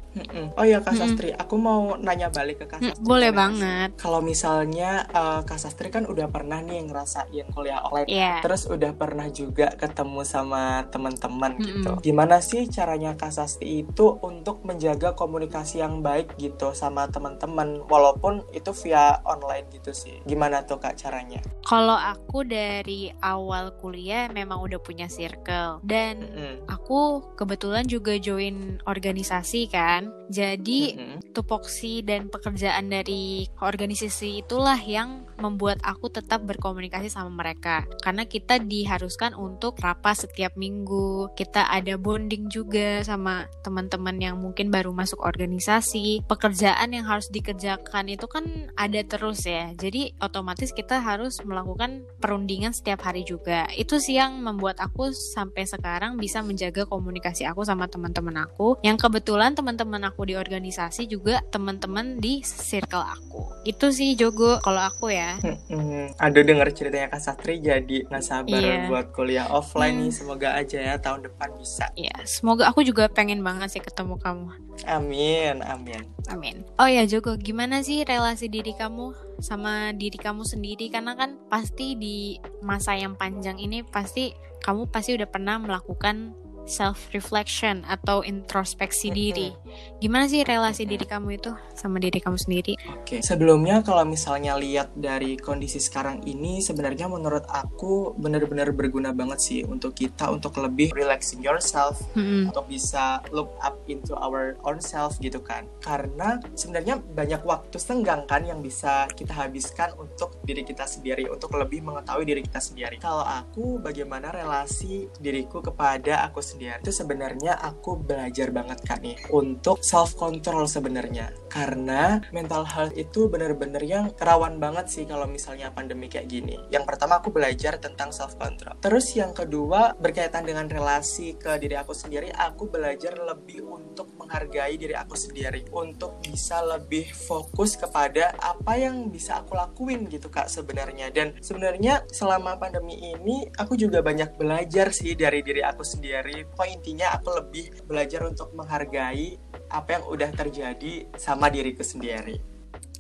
Oh 0.61 0.67
ya 0.67 0.85
Kak 0.85 0.93
Sastri, 0.93 1.33
hmm. 1.33 1.41
aku 1.41 1.55
mau 1.57 1.97
nanya 1.97 2.29
balik 2.29 2.65
ke 2.65 2.67
Kak 2.69 2.81
Sastri. 2.85 3.01
Boleh 3.01 3.33
banget. 3.33 3.97
Kalau 3.97 4.21
misalnya 4.21 5.09
uh, 5.09 5.41
Kak 5.43 5.57
Sastri 5.57 5.89
kan 5.89 6.05
udah 6.05 6.29
pernah 6.29 6.61
nih 6.61 6.85
ngerasain 6.93 7.49
kuliah 7.57 7.81
online. 7.89 8.05
Iya. 8.13 8.45
Terus 8.45 8.69
udah 8.69 8.93
pernah 8.93 9.33
juga 9.33 9.73
ketemu 9.73 10.21
sama 10.29 10.85
teman-teman 10.93 11.57
Mm-mm. 11.57 11.65
gitu. 11.65 11.93
Gimana 12.13 12.45
sih 12.45 12.69
caranya 12.69 13.17
Kak 13.17 13.33
Sasti 13.33 13.81
itu 13.81 14.21
untuk 14.21 14.61
menjaga 14.69 15.17
komunikasi 15.17 15.81
yang 15.81 16.05
baik 16.05 16.37
gitu 16.37 16.77
sama 16.77 17.09
teman-teman 17.09 17.81
walaupun 17.89 18.45
itu 18.53 18.77
via 18.85 19.25
online 19.25 19.73
gitu 19.73 19.97
sih. 19.97 20.21
Gimana 20.29 20.69
tuh 20.69 20.77
Kak 20.77 21.01
caranya? 21.01 21.41
Kalau 21.65 21.97
aku 21.97 22.45
dari 22.45 23.09
awal 23.25 23.73
kuliah 23.81 24.29
memang 24.29 24.61
udah 24.61 24.77
punya 24.83 25.09
circle 25.09 25.81
dan 25.81 26.21
Mm-mm. 26.21 26.69
aku 26.69 27.33
kebetulan 27.41 27.89
juga 27.89 28.21
join 28.21 28.77
organisasi 28.85 29.73
kan. 29.73 30.13
Jadi 30.29 30.99
Mm-mm. 30.99 31.19
tupoksi 31.33 32.05
dan 32.05 32.29
pekerjaan 32.29 32.93
dari 32.93 33.49
organisasi 33.63 34.45
itulah 34.45 34.77
yang 34.83 35.25
membuat 35.39 35.79
aku 35.87 36.11
tetap 36.11 36.43
berkomunikasi 36.43 36.82
sama 37.13 37.31
mereka. 37.31 37.85
Karena 38.01 38.25
kita 38.25 38.59
diharuskan 38.63 39.37
untuk 39.37 39.79
rapat 39.83 40.27
setiap 40.27 40.57
minggu. 40.57 41.35
Kita 41.37 41.69
ada 41.69 41.99
bonding 42.01 42.49
juga 42.49 43.05
sama 43.05 43.47
teman-teman 43.61 44.17
yang 44.19 44.41
mungkin 44.41 44.73
baru 44.73 44.95
masuk 44.95 45.21
organisasi. 45.21 46.25
Pekerjaan 46.25 46.95
yang 46.95 47.05
harus 47.05 47.29
dikerjakan 47.29 48.09
itu 48.09 48.27
kan 48.31 48.71
ada 48.79 49.01
terus 49.05 49.45
ya. 49.45 49.75
Jadi 49.77 50.15
otomatis 50.23 50.73
kita 50.73 51.03
harus 51.03 51.39
melakukan 51.45 52.07
perundingan 52.23 52.73
setiap 52.73 53.05
hari 53.05 53.27
juga. 53.27 53.69
Itu 53.75 54.01
sih 54.01 54.17
yang 54.17 54.41
membuat 54.41 54.81
aku 54.81 55.13
sampai 55.13 55.69
sekarang 55.69 56.17
bisa 56.17 56.41
menjaga 56.41 56.89
komunikasi 56.89 57.45
aku 57.45 57.67
sama 57.67 57.91
teman-teman 57.91 58.49
aku. 58.49 58.81
Yang 58.81 59.09
kebetulan 59.09 59.53
teman-teman 59.53 60.03
aku 60.09 60.25
di 60.25 60.35
organisasi 60.39 61.11
juga 61.11 61.43
teman-teman 61.51 62.17
di 62.23 62.41
circle 62.43 63.05
aku. 63.05 63.63
Itu 63.67 63.91
sih 63.91 64.15
Jogo 64.15 64.63
kalau 64.63 64.83
aku 64.83 65.13
ya. 65.13 65.39
Mm-mm. 65.43 66.15
Aduh 66.19 66.43
denger 66.73 66.89
ceritanya 66.89 67.09
Kak 67.11 67.21
Satri 67.21 67.61
jadi 67.61 68.09
nggak 68.09 68.25
sabar 68.25 68.57
Iya. 68.59 68.89
buat 68.89 69.07
kuliah 69.13 69.47
offline 69.47 69.93
Hmm. 69.95 70.03
nih. 70.03 70.13
Semoga 70.13 70.49
aja 70.55 70.79
ya 70.81 70.95
tahun 70.97 71.21
depan 71.23 71.49
bisa. 71.55 71.87
ya 71.95 72.17
semoga 72.25 72.65
aku 72.67 72.81
juga 72.81 73.07
pengen 73.07 73.41
banget 73.41 73.69
sih 73.71 73.83
ketemu 73.83 74.17
kamu 74.17 74.49
Amin, 74.85 75.61
amin. 75.63 76.03
amin 76.27 76.65
oh 76.75 76.89
ya 76.89 77.05
Jogo 77.05 77.37
gimana 77.37 77.81
sih 77.81 78.03
relasi 78.03 78.49
diri 78.49 78.73
kamu 78.73 79.13
sama 79.39 79.93
diri 79.93 80.17
kamu 80.17 80.43
sendiri 80.43 80.89
karena 80.89 81.13
kan 81.13 81.37
pasti 81.47 81.95
di 81.95 82.35
masa 82.61 82.95
yang 82.95 83.15
panjang 83.15 83.59
ini 83.59 83.85
pasti 83.85 84.33
kamu 84.59 84.89
pasti 84.89 85.13
udah 85.13 85.27
pernah 85.27 85.59
melakukan 85.59 86.33
self 86.67 87.11
reflection 87.13 87.83
atau 87.87 88.23
introspeksi 88.23 89.11
diri 89.11 89.51
gimana 89.99 90.29
sih 90.29 90.45
relasi 90.47 90.85
diri 90.85 91.05
kamu 91.05 91.41
itu 91.41 91.53
sama 91.75 91.99
diri 91.99 92.19
kamu 92.23 92.39
sendiri 92.39 92.75
Oke, 93.03 93.19
sebelumnya 93.19 93.83
kalau 93.83 94.07
misalnya 94.07 94.55
lihat 94.55 94.95
dari 94.95 95.35
kondisi 95.35 95.83
sekarang 95.83 96.23
ini, 96.23 96.63
sebenarnya 96.63 97.11
menurut 97.11 97.43
aku 97.51 98.15
benar-benar 98.15 98.71
berguna 98.71 99.11
banget 99.11 99.39
sih 99.43 99.61
untuk 99.67 99.97
kita 99.99 100.31
untuk 100.31 100.55
lebih 100.63 100.95
relaxing 100.95 101.43
yourself, 101.43 101.99
Mm-mm. 102.15 102.49
untuk 102.49 102.71
bisa 102.71 103.19
look 103.35 103.51
up 103.59 103.75
into 103.91 104.15
our 104.15 104.55
own 104.63 104.79
self 104.79 105.19
gitu 105.19 105.43
kan. 105.43 105.67
Karena 105.83 106.39
sebenarnya 106.55 107.03
banyak 107.03 107.43
waktu 107.43 107.77
senggang 107.77 108.23
kan 108.29 108.47
yang 108.47 108.63
bisa 108.63 109.11
kita 109.13 109.35
habiskan 109.35 109.91
untuk 109.99 110.39
diri 110.47 110.63
kita 110.63 110.87
sendiri, 110.87 111.27
untuk 111.27 111.53
lebih 111.59 111.83
mengetahui 111.83 112.23
diri 112.23 112.43
kita 112.47 112.63
sendiri. 112.63 113.03
Kalau 113.03 113.27
aku, 113.27 113.83
bagaimana 113.83 114.31
relasi 114.31 115.11
diriku 115.19 115.59
kepada 115.59 116.23
aku 116.31 116.39
sendiri? 116.39 116.52
Itu 116.59 116.93
sebenarnya 116.93 117.57
aku 117.57 117.97
belajar 117.97 118.53
banget 118.53 118.79
kan 118.85 119.01
nih 119.01 119.17
untuk 119.33 119.81
self 119.81 120.19
control 120.19 120.69
sebenarnya. 120.69 121.33
Karena 121.49 122.21
mental 122.33 122.65
health 122.65 122.97
itu 122.97 123.29
bener-bener 123.29 123.81
yang 123.85 124.13
kerawan 124.17 124.57
banget 124.61 124.89
sih 124.89 125.05
kalau 125.05 125.29
misalnya 125.29 125.73
pandemi 125.73 126.09
kayak 126.09 126.29
gini. 126.29 126.57
Yang 126.69 126.85
pertama 126.89 127.21
aku 127.21 127.33
belajar 127.33 127.77
tentang 127.79 128.13
self 128.13 128.37
control. 128.37 128.77
Terus 128.81 129.13
yang 129.17 129.33
kedua 129.37 129.93
berkaitan 129.97 130.45
dengan 130.49 130.69
relasi 130.69 131.37
ke 131.37 131.61
diri 131.61 131.77
aku 131.77 131.93
sendiri, 131.93 132.33
aku 132.33 132.69
belajar 132.69 133.17
lebih 133.17 133.65
untuk 133.65 134.13
menghargai 134.17 134.77
diri 134.81 134.97
aku 134.97 135.15
sendiri, 135.15 135.69
untuk 135.73 136.19
bisa 136.25 136.65
lebih 136.65 137.11
fokus 137.13 137.77
kepada 137.77 138.33
apa 138.41 138.79
yang 138.81 139.13
bisa 139.13 139.45
aku 139.45 139.55
lakuin 139.55 140.09
gitu 140.09 140.33
kak 140.33 140.49
sebenarnya. 140.49 141.13
Dan 141.13 141.37
sebenarnya 141.39 142.05
selama 142.09 142.57
pandemi 142.57 142.99
ini 143.13 143.47
aku 143.59 143.77
juga 143.77 144.01
banyak 144.01 144.35
belajar 144.41 144.91
sih 144.91 145.13
dari 145.15 145.45
diri 145.45 145.61
aku 145.61 145.85
sendiri. 145.85 146.42
Pokoknya 146.49 146.73
intinya 146.79 147.07
aku 147.17 147.29
lebih 147.39 147.65
belajar 147.87 148.27
untuk 148.27 148.51
menghargai 148.57 149.39
apa 149.73 149.89
yang 150.01 150.05
udah 150.07 150.31
terjadi 150.35 151.07
sama 151.17 151.49
diriku 151.49 151.81
sendiri. 151.81 152.39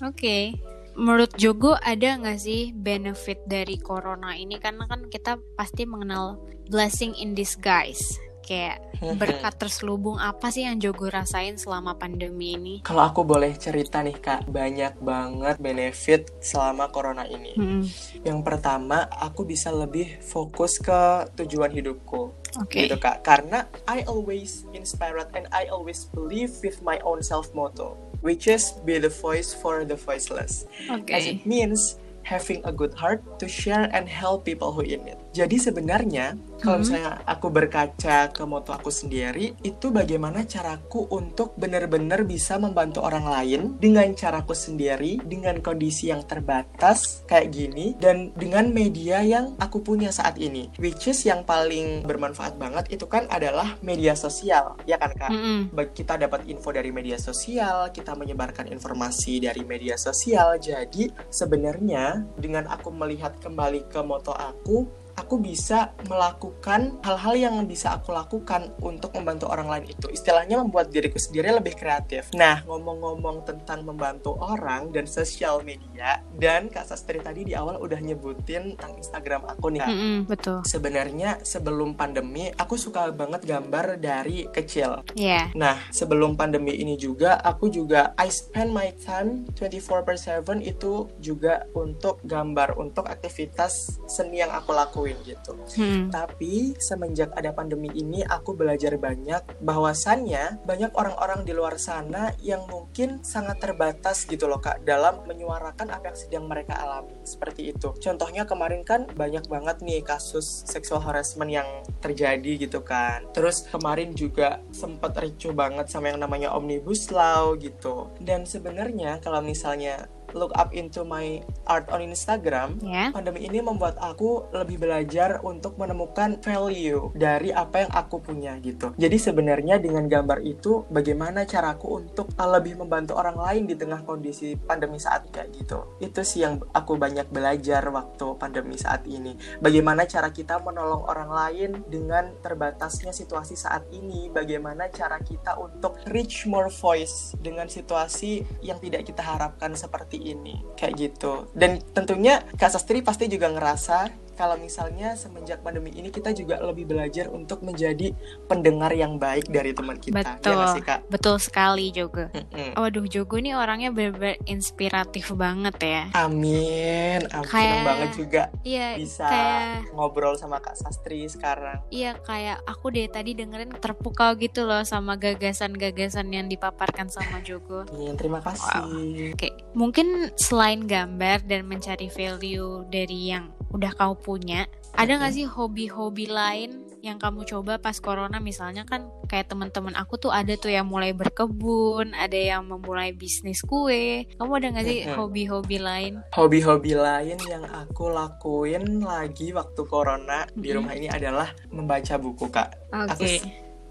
Oke. 0.02 0.57
Menurut 0.92 1.33
Jogo 1.40 1.72
ada 1.81 2.20
nggak 2.20 2.37
sih 2.40 2.76
benefit 2.76 3.40
dari 3.48 3.81
corona 3.81 4.37
ini? 4.37 4.61
Karena 4.61 4.85
kan 4.85 5.09
kita 5.09 5.40
pasti 5.57 5.88
mengenal 5.88 6.37
blessing 6.68 7.16
in 7.16 7.33
disguise. 7.33 8.20
Kayak 8.44 8.85
berkat 9.20 9.57
terselubung 9.57 10.20
apa 10.20 10.52
sih 10.52 10.68
yang 10.68 10.76
Jogo 10.76 11.09
rasain 11.09 11.57
selama 11.57 11.96
pandemi 11.96 12.61
ini? 12.61 12.74
Kalau 12.85 13.09
aku 13.09 13.24
boleh 13.24 13.57
cerita 13.57 14.05
nih 14.05 14.20
kak, 14.20 14.52
banyak 14.52 15.00
banget 15.00 15.57
benefit 15.64 16.28
selama 16.44 16.92
corona 16.92 17.24
ini. 17.24 17.57
Hmm, 17.57 17.83
Yang 18.20 18.40
pertama, 18.44 19.09
aku 19.09 19.48
bisa 19.48 19.72
lebih 19.72 20.20
fokus 20.20 20.76
ke 20.76 21.24
tujuan 21.40 21.72
hidupku. 21.72 22.41
Oke. 22.60 22.84
Gitu 22.84 22.98
kak, 23.00 23.24
karena 23.24 23.64
I 23.88 24.04
always 24.04 24.68
inspired 24.74 25.30
and 25.32 25.48
I 25.54 25.70
always 25.72 26.04
believe 26.10 26.52
with 26.60 26.82
my 26.82 26.98
own 27.06 27.22
self 27.22 27.54
motto, 27.56 27.96
which 28.20 28.50
is 28.50 28.76
be 28.84 28.98
the 28.98 29.08
voice 29.08 29.54
for 29.54 29.86
the 29.86 29.96
voiceless. 29.96 30.66
Oke. 30.90 31.14
As 31.14 31.24
it 31.24 31.46
means 31.46 31.96
having 32.26 32.60
a 32.66 32.72
good 32.72 32.94
heart 32.94 33.22
to 33.38 33.46
share 33.46 33.88
and 33.94 34.08
help 34.08 34.44
people 34.44 34.72
who 34.74 34.82
in 34.82 35.06
it. 35.06 35.21
Jadi 35.33 35.57
sebenarnya 35.57 36.37
kalau 36.62 36.79
Hmm. 36.79 36.85
misalnya 36.87 37.12
aku 37.27 37.49
berkaca 37.51 38.31
ke 38.31 38.42
moto 38.47 38.71
aku 38.71 38.92
sendiri, 38.92 39.57
itu 39.66 39.90
bagaimana 39.90 40.47
caraku 40.47 41.11
untuk 41.11 41.59
benar-benar 41.59 42.23
bisa 42.23 42.55
membantu 42.61 43.03
orang 43.03 43.27
lain 43.27 43.61
dengan 43.83 44.07
caraku 44.14 44.55
sendiri, 44.55 45.18
dengan 45.27 45.59
kondisi 45.59 46.14
yang 46.14 46.23
terbatas 46.23 47.27
kayak 47.27 47.51
gini, 47.51 47.99
dan 47.99 48.31
dengan 48.38 48.71
media 48.71 49.25
yang 49.27 49.59
aku 49.59 49.83
punya 49.83 50.14
saat 50.14 50.38
ini. 50.38 50.71
Which 50.79 51.11
is 51.11 51.27
yang 51.27 51.42
paling 51.42 52.07
bermanfaat 52.07 52.61
banget 52.62 52.95
itu 52.95 53.11
kan 53.11 53.27
adalah 53.27 53.75
media 53.83 54.14
sosial, 54.14 54.79
ya 54.87 55.03
kan 55.03 55.11
kak? 55.18 55.33
Baik, 55.75 55.99
kita 55.99 56.14
dapat 56.14 56.47
info 56.47 56.71
dari 56.71 56.95
media 56.95 57.18
sosial, 57.18 57.90
kita 57.90 58.14
menyebarkan 58.14 58.71
informasi 58.71 59.42
dari 59.42 59.66
media 59.66 59.99
sosial. 59.99 60.62
Jadi 60.62 61.11
sebenarnya 61.27 62.23
dengan 62.38 62.71
aku 62.71 62.95
melihat 62.95 63.35
kembali 63.42 63.90
ke 63.90 63.99
moto 64.07 64.31
aku, 64.31 65.01
aku 65.16 65.40
bisa 65.40 65.92
melakukan 66.09 67.01
hal-hal 67.05 67.35
yang 67.37 67.55
bisa 67.68 67.96
aku 67.96 68.12
lakukan 68.12 68.72
untuk 68.81 69.12
membantu 69.16 69.48
orang 69.48 69.68
lain 69.68 69.85
itu. 69.92 70.09
Istilahnya 70.09 70.61
membuat 70.61 70.92
diriku 70.92 71.20
sendiri 71.20 71.53
lebih 71.53 71.77
kreatif. 71.77 72.33
Nah, 72.37 72.64
ngomong-ngomong 72.64 73.44
tentang 73.44 73.85
membantu 73.85 74.37
orang 74.40 74.92
dan 74.92 75.05
sosial 75.09 75.61
media, 75.64 76.20
dan 76.37 76.68
Kak 76.72 76.88
Sastri 76.88 77.20
tadi 77.20 77.44
di 77.46 77.55
awal 77.57 77.81
udah 77.81 78.01
nyebutin 78.01 78.77
tentang 78.77 78.96
Instagram 78.98 79.42
aku 79.48 79.66
nih. 79.72 79.81
Kak. 79.83 79.90
Mm-mm, 79.90 80.16
betul. 80.29 80.59
Sebenarnya 80.64 81.40
sebelum 81.44 81.94
pandemi, 81.94 82.48
aku 82.55 82.77
suka 82.81 83.09
banget 83.12 83.44
gambar 83.44 84.01
dari 84.01 84.48
kecil. 84.48 85.05
Ya. 85.16 85.53
Nah, 85.53 85.79
sebelum 85.92 86.35
pandemi 86.37 86.77
ini 86.77 86.96
juga, 86.96 87.40
aku 87.40 87.68
juga 87.68 88.16
I 88.16 88.29
spend 88.33 88.72
my 88.72 88.90
time 89.03 89.44
24 89.57 90.07
per 90.07 90.16
7 90.16 90.62
itu 90.64 91.09
juga 91.18 91.66
untuk 91.77 92.22
gambar, 92.25 92.79
untuk 92.79 93.09
aktivitas 93.09 94.01
seni 94.09 94.40
yang 94.40 94.53
aku 94.53 94.72
lakuin 95.02 95.18
gitu. 95.26 95.52
Hmm. 95.74 96.06
Tapi 96.14 96.78
semenjak 96.78 97.34
ada 97.34 97.50
pandemi 97.50 97.90
ini, 97.90 98.22
aku 98.22 98.54
belajar 98.54 98.94
banyak 98.94 99.42
bahwasannya 99.58 100.62
banyak 100.62 100.94
orang-orang 100.94 101.42
di 101.42 101.50
luar 101.50 101.74
sana 101.74 102.30
yang 102.38 102.62
mungkin 102.70 103.18
sangat 103.26 103.58
terbatas 103.58 104.22
gitu 104.30 104.46
loh 104.46 104.62
kak 104.62 104.86
dalam 104.86 105.26
menyuarakan 105.26 105.90
apa 105.90 106.14
yang 106.14 106.18
sedang 106.18 106.44
mereka 106.46 106.78
alami 106.78 107.18
seperti 107.26 107.74
itu. 107.74 107.90
Contohnya 107.98 108.46
kemarin 108.46 108.86
kan 108.86 109.10
banyak 109.10 109.50
banget 109.50 109.82
nih 109.82 110.06
kasus 110.06 110.62
sexual 110.70 111.02
harassment 111.02 111.50
yang 111.50 111.66
terjadi 111.98 112.62
gitu 112.70 112.86
kan. 112.86 113.26
Terus 113.34 113.66
kemarin 113.66 114.14
juga 114.14 114.62
sempat 114.70 115.18
ricuh 115.18 115.50
banget 115.50 115.90
sama 115.90 116.14
yang 116.14 116.22
namanya 116.22 116.54
omnibus 116.54 117.10
law 117.10 117.58
gitu. 117.58 118.14
Dan 118.22 118.46
sebenarnya 118.46 119.18
kalau 119.18 119.42
misalnya 119.42 120.06
look 120.35 120.53
up 120.57 120.73
into 120.73 121.05
my 121.05 121.40
art 121.68 121.88
on 121.92 122.03
Instagram, 122.05 122.79
Ya. 122.83 123.11
pandemi 123.12 123.45
ini 123.47 123.61
membuat 123.61 123.99
aku 124.01 124.49
lebih 124.53 124.83
belajar 124.83 125.40
untuk 125.45 125.77
menemukan 125.77 126.38
value 126.40 127.12
dari 127.16 127.55
apa 127.55 127.87
yang 127.87 127.92
aku 127.92 128.21
punya 128.23 128.57
gitu. 128.61 128.92
Jadi 128.97 129.16
sebenarnya 129.18 129.79
dengan 129.79 130.07
gambar 130.07 130.42
itu 130.45 130.85
bagaimana 130.88 131.45
caraku 131.49 132.03
untuk 132.03 132.31
lebih 132.37 132.79
membantu 132.79 133.16
orang 133.16 133.38
lain 133.38 133.62
di 133.66 133.75
tengah 133.79 134.05
kondisi 134.05 134.55
pandemi 134.59 135.01
saat 135.01 135.29
kayak 135.33 135.51
gitu. 135.57 135.79
Itu 135.99 136.21
sih 136.23 136.45
yang 136.45 136.61
aku 136.75 136.99
banyak 136.99 137.31
belajar 137.33 137.83
waktu 137.88 138.37
pandemi 138.37 138.77
saat 138.77 139.07
ini. 139.09 139.35
Bagaimana 139.59 140.05
cara 140.05 140.29
kita 140.31 140.61
menolong 140.61 141.07
orang 141.09 141.31
lain 141.31 141.71
dengan 141.88 142.35
terbatasnya 142.45 143.11
situasi 143.11 143.55
saat 143.57 143.88
ini. 143.90 144.29
Bagaimana 144.29 144.88
cara 144.92 145.18
kita 145.23 145.59
untuk 145.59 145.99
reach 146.11 146.45
more 146.47 146.68
voice 146.71 147.35
dengan 147.40 147.66
situasi 147.66 148.45
yang 148.62 148.79
tidak 148.79 149.09
kita 149.09 149.23
harapkan 149.23 149.73
seperti 149.75 150.21
ini 150.30 150.62
kayak 150.78 150.94
gitu. 150.98 151.50
Dan 151.52 151.82
tentunya 151.90 152.42
Kak 152.54 152.70
Sastri 152.70 153.02
pasti 153.02 153.26
juga 153.26 153.50
ngerasa 153.50 154.21
kalau 154.33 154.57
misalnya 154.57 155.12
semenjak 155.12 155.61
pandemi 155.61 155.92
ini 155.92 156.09
kita 156.09 156.33
juga 156.33 156.59
lebih 156.59 156.87
belajar 156.87 157.29
untuk 157.29 157.61
menjadi 157.61 158.12
pendengar 158.45 158.90
yang 158.90 159.16
baik 159.16 159.49
dari 159.49 159.73
teman 159.73 159.97
kita. 159.97 160.18
Ya 160.18 160.35
Betul. 160.35 160.55
Ya 160.55 160.66
sih, 160.71 160.83
Kak? 160.83 161.01
Betul 161.07 161.37
sekali 161.37 161.90
Jogo. 161.90 162.27
Mm-mm. 162.29 162.75
Waduh 162.75 163.05
Jogo 163.05 163.37
ini 163.37 163.53
orangnya 163.53 163.88
bener-bener 163.88 164.40
inspiratif 164.45 165.31
banget 165.33 165.77
ya. 165.79 166.03
Amin. 166.14 167.23
Amin 167.29 167.47
Kayak- 167.47 167.85
banget 167.85 168.11
juga 168.14 168.42
Iya, 168.62 168.88
bisa 168.97 169.27
kayak 169.27 169.92
ngobrol 169.92 170.35
sama 170.35 170.59
Kak 170.59 170.75
Sastri 170.75 171.25
sekarang. 171.27 171.83
iya 171.88 172.16
kayak 172.16 172.62
aku 172.64 172.88
deh 172.88 173.07
tadi 173.07 173.33
dengerin 173.33 173.73
terpukau 173.75 174.33
gitu 174.35 174.64
loh 174.64 174.83
sama 174.83 175.14
gagasan-gagasan 175.16 176.29
yang 176.29 176.47
dipaparkan 176.47 177.07
sama 177.07 177.38
Jogo. 177.40 177.85
Amin, 177.88 178.16
terima 178.16 178.40
kasih. 178.40 179.33
Oke, 179.33 179.53
mungkin 179.73 180.33
selain 180.35 180.83
gambar 180.83 181.45
dan 181.45 181.64
mencari 181.64 182.09
value 182.09 182.87
dari 182.87 183.31
yang 183.31 183.51
udah 183.72 183.92
kamu 183.92 184.14
punya, 184.16 184.61
ada 184.92 185.16
nggak 185.16 185.32
sih 185.32 185.44
hobi-hobi 185.44 186.28
lain 186.28 186.70
yang 187.00 187.18
kamu 187.18 187.42
coba 187.42 187.76
pas 187.76 187.98
corona? 187.98 188.38
Misalnya 188.38 188.85
kan 188.85 189.11
kayak 189.26 189.48
teman-teman 189.48 189.96
aku 189.96 190.16
tuh 190.16 190.30
ada 190.30 190.54
tuh 190.54 190.68
yang 190.68 190.87
mulai 190.87 191.11
berkebun, 191.11 192.12
ada 192.12 192.37
yang 192.37 192.62
memulai 192.62 193.11
bisnis 193.11 193.58
kue. 193.61 194.28
Kamu 194.37 194.52
ada 194.54 194.68
nggak 194.70 194.85
sih 194.85 194.98
hobi-hobi 195.11 195.78
lain? 195.80 196.12
Hobi-hobi 196.30 196.92
lain 196.94 197.38
yang 197.42 197.64
aku 197.66 198.06
lakuin 198.06 199.00
lagi 199.00 199.50
waktu 199.50 199.82
corona 199.82 200.46
di 200.52 200.70
rumah 200.70 200.92
ini 200.92 201.08
adalah 201.08 201.50
membaca 201.68 202.14
buku, 202.16 202.46
Kak. 202.46 202.68
Aku 202.92 203.24
s- 203.26 203.42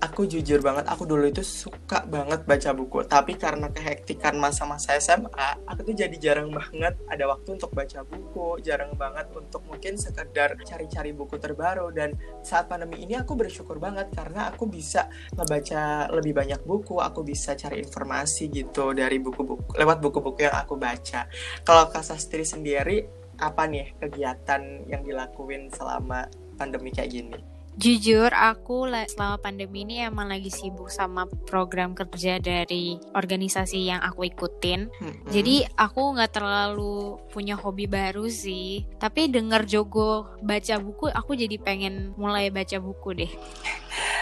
aku 0.02 0.26
jujur 0.26 0.66
banget 0.66 0.90
aku 0.90 1.06
dulu 1.06 1.30
itu 1.30 1.46
suka 1.46 2.04
banget 2.10 2.42
baca 2.50 2.74
buku. 2.74 3.06
Tapi 3.06 3.38
karena 3.38 3.70
kehektikan 3.70 4.36
masa-masa 4.42 4.98
SMA 4.98 5.62
aku 5.70 5.94
tuh 5.94 5.96
jadi 5.96 6.16
jarang 6.18 6.50
banget 6.50 6.98
ada 7.06 7.30
waktu 7.30 7.62
untuk 7.62 7.72
baca 7.72 8.02
buku. 8.02 8.60
Jarang 8.66 8.98
banget 8.98 9.30
untuk 9.38 9.62
mungkin 9.70 10.02
sekedar 10.02 10.58
cari-cari 10.66 11.14
buku 11.14 11.38
terbaru. 11.38 11.94
Dan 11.94 12.18
saat 12.42 12.66
pandemi 12.66 13.06
ini 13.06 13.14
aku 13.14 13.38
bersyukur 13.38 13.78
banget 13.78 14.10
karena 14.12 14.50
aku 14.50 14.66
bisa 14.66 15.06
ngebaca 15.38 16.10
lebih 16.10 16.34
banyak 16.34 16.62
buku. 16.66 16.98
Aku 16.98 17.22
bisa 17.22 17.54
cari 17.54 17.86
informasi 17.86 18.50
gitu 18.50 18.98
dari 18.98 19.22
buku-buku 19.22 19.78
lewat 19.78 20.02
buku-buku 20.02 20.50
yang 20.50 20.58
aku 20.58 20.82
baca. 20.82 21.30
Kalau 21.62 21.94
Kak 21.94 22.02
Sastri 22.02 22.42
sendiri 22.42 23.06
apa 23.38 23.70
nih 23.70 23.98
kegiatan 23.98 24.86
yang 24.90 25.02
dilakuin 25.02 25.70
selama 25.74 26.30
pandemi 26.58 26.94
kayak 26.94 27.10
gini 27.10 27.61
Jujur, 27.80 28.30
aku 28.36 28.84
la- 28.84 29.08
selama 29.08 29.40
pandemi 29.40 29.88
ini 29.88 30.04
emang 30.04 30.28
lagi 30.28 30.52
sibuk 30.52 30.92
sama 30.92 31.24
program 31.48 31.96
kerja 31.96 32.38
dari 32.38 33.00
organisasi 33.16 33.88
yang 33.88 34.04
aku 34.04 34.28
ikutin. 34.28 34.92
Mm-mm. 34.92 35.32
Jadi 35.32 35.64
aku 35.80 36.14
nggak 36.14 36.36
terlalu 36.36 37.16
punya 37.32 37.56
hobi 37.56 37.88
baru 37.88 38.28
sih. 38.28 38.84
Tapi 39.00 39.32
denger 39.32 39.64
Jogo 39.66 40.36
baca 40.44 40.76
buku, 40.84 41.08
aku 41.10 41.32
jadi 41.40 41.56
pengen 41.58 42.12
mulai 42.20 42.52
baca 42.52 42.76
buku 42.78 43.24
deh. 43.24 43.32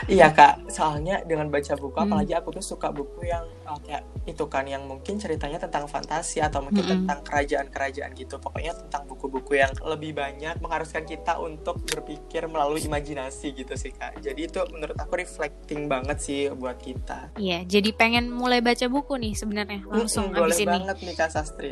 Iya 0.08 0.32
kak, 0.32 0.72
soalnya 0.72 1.22
dengan 1.24 1.52
baca 1.52 1.76
buku, 1.76 1.96
Hmm. 2.00 2.08
apalagi 2.08 2.34
aku 2.34 2.50
tuh 2.56 2.64
suka 2.64 2.90
buku 2.90 3.28
yang 3.28 3.44
uh, 3.68 3.78
kayak 3.84 4.08
itu 4.26 4.46
kan 4.48 4.64
yang 4.64 4.86
mungkin 4.86 5.18
ceritanya 5.18 5.60
tentang 5.60 5.86
fantasi 5.86 6.40
atau 6.40 6.62
mungkin 6.62 6.82
Mm-mm. 6.86 6.96
tentang 7.04 7.20
kerajaan-kerajaan 7.26 8.12
gitu. 8.16 8.38
Pokoknya 8.38 8.78
tentang 8.78 9.06
buku-buku 9.06 9.58
yang 9.58 9.74
lebih 9.84 10.16
banyak 10.16 10.58
mengharuskan 10.62 11.04
kita 11.04 11.38
untuk 11.38 11.82
berpikir 11.84 12.46
melalui 12.48 12.82
imajinasi 12.82 13.54
gitu 13.54 13.74
sih 13.76 13.92
kak. 13.92 14.22
Jadi 14.22 14.48
itu 14.48 14.62
menurut 14.72 14.96
aku 14.96 15.20
reflecting 15.20 15.86
banget 15.86 16.18
sih 16.22 16.42
buat 16.54 16.78
kita. 16.80 17.36
Iya, 17.38 17.66
jadi 17.66 17.90
pengen 17.94 18.30
mulai 18.32 18.64
baca 18.64 18.86
buku 18.88 19.18
nih 19.18 19.34
sebenarnya 19.36 19.82
langsung 19.86 20.30
boleh 20.32 20.54
abis 20.54 20.62
ini. 20.64 20.70
banget 20.70 20.98
nih 21.04 21.16
kak 21.18 21.30
Sastri. 21.30 21.72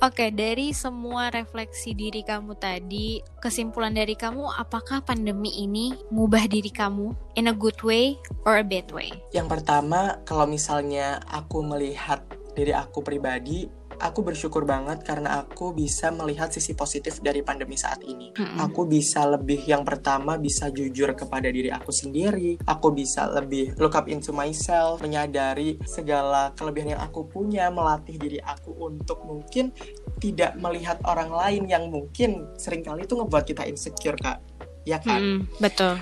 Oke, 0.00 0.30
dari 0.30 0.72
semua 0.72 1.28
refleksi 1.28 1.96
diri 1.96 2.20
kamu 2.22 2.56
tadi, 2.56 3.20
kesimpulan 3.40 3.92
dari 3.92 4.14
kamu, 4.14 4.48
apakah 4.52 5.00
pandemi 5.00 5.50
ini 5.60 5.96
ngubah 6.12 6.44
diri 6.46 6.68
kamu 6.68 7.03
in 7.36 7.50
a 7.50 7.54
good 7.56 7.76
way 7.84 8.16
or 8.48 8.56
a 8.56 8.64
bad 8.64 8.88
way? 8.94 9.12
Yang 9.36 9.60
pertama, 9.60 10.22
kalau 10.24 10.48
misalnya 10.48 11.20
aku 11.28 11.60
melihat 11.60 12.24
diri 12.54 12.70
aku 12.70 13.02
pribadi, 13.02 13.66
aku 13.98 14.22
bersyukur 14.26 14.66
banget 14.66 15.02
karena 15.06 15.42
aku 15.42 15.74
bisa 15.74 16.10
melihat 16.10 16.50
sisi 16.50 16.74
positif 16.74 17.18
dari 17.22 17.42
pandemi 17.42 17.78
saat 17.78 18.02
ini. 18.02 18.34
Mm-mm. 18.34 18.58
Aku 18.62 18.86
bisa 18.86 19.26
lebih 19.26 19.62
yang 19.66 19.82
pertama 19.86 20.38
bisa 20.38 20.70
jujur 20.70 21.14
kepada 21.14 21.50
diri 21.50 21.70
aku 21.70 21.90
sendiri. 21.90 22.58
Aku 22.66 22.94
bisa 22.94 23.30
lebih 23.30 23.74
look 23.78 23.94
up 23.94 24.06
into 24.10 24.30
myself, 24.34 25.02
menyadari 25.02 25.78
segala 25.86 26.54
kelebihan 26.54 26.98
yang 26.98 27.02
aku 27.02 27.26
punya, 27.26 27.68
melatih 27.70 28.16
diri 28.18 28.38
aku 28.42 28.74
untuk 28.78 29.22
mungkin 29.26 29.74
tidak 30.22 30.56
melihat 30.58 30.98
orang 31.04 31.30
lain 31.30 31.66
yang 31.68 31.90
mungkin 31.90 32.54
sering 32.58 32.86
kali 32.86 33.04
itu 33.04 33.18
ngebuat 33.18 33.44
kita 33.44 33.66
insecure, 33.66 34.18
Kak. 34.18 34.38
Ya 34.84 35.00
kan? 35.00 35.16
Mm-mm, 35.16 35.38
betul. 35.64 35.96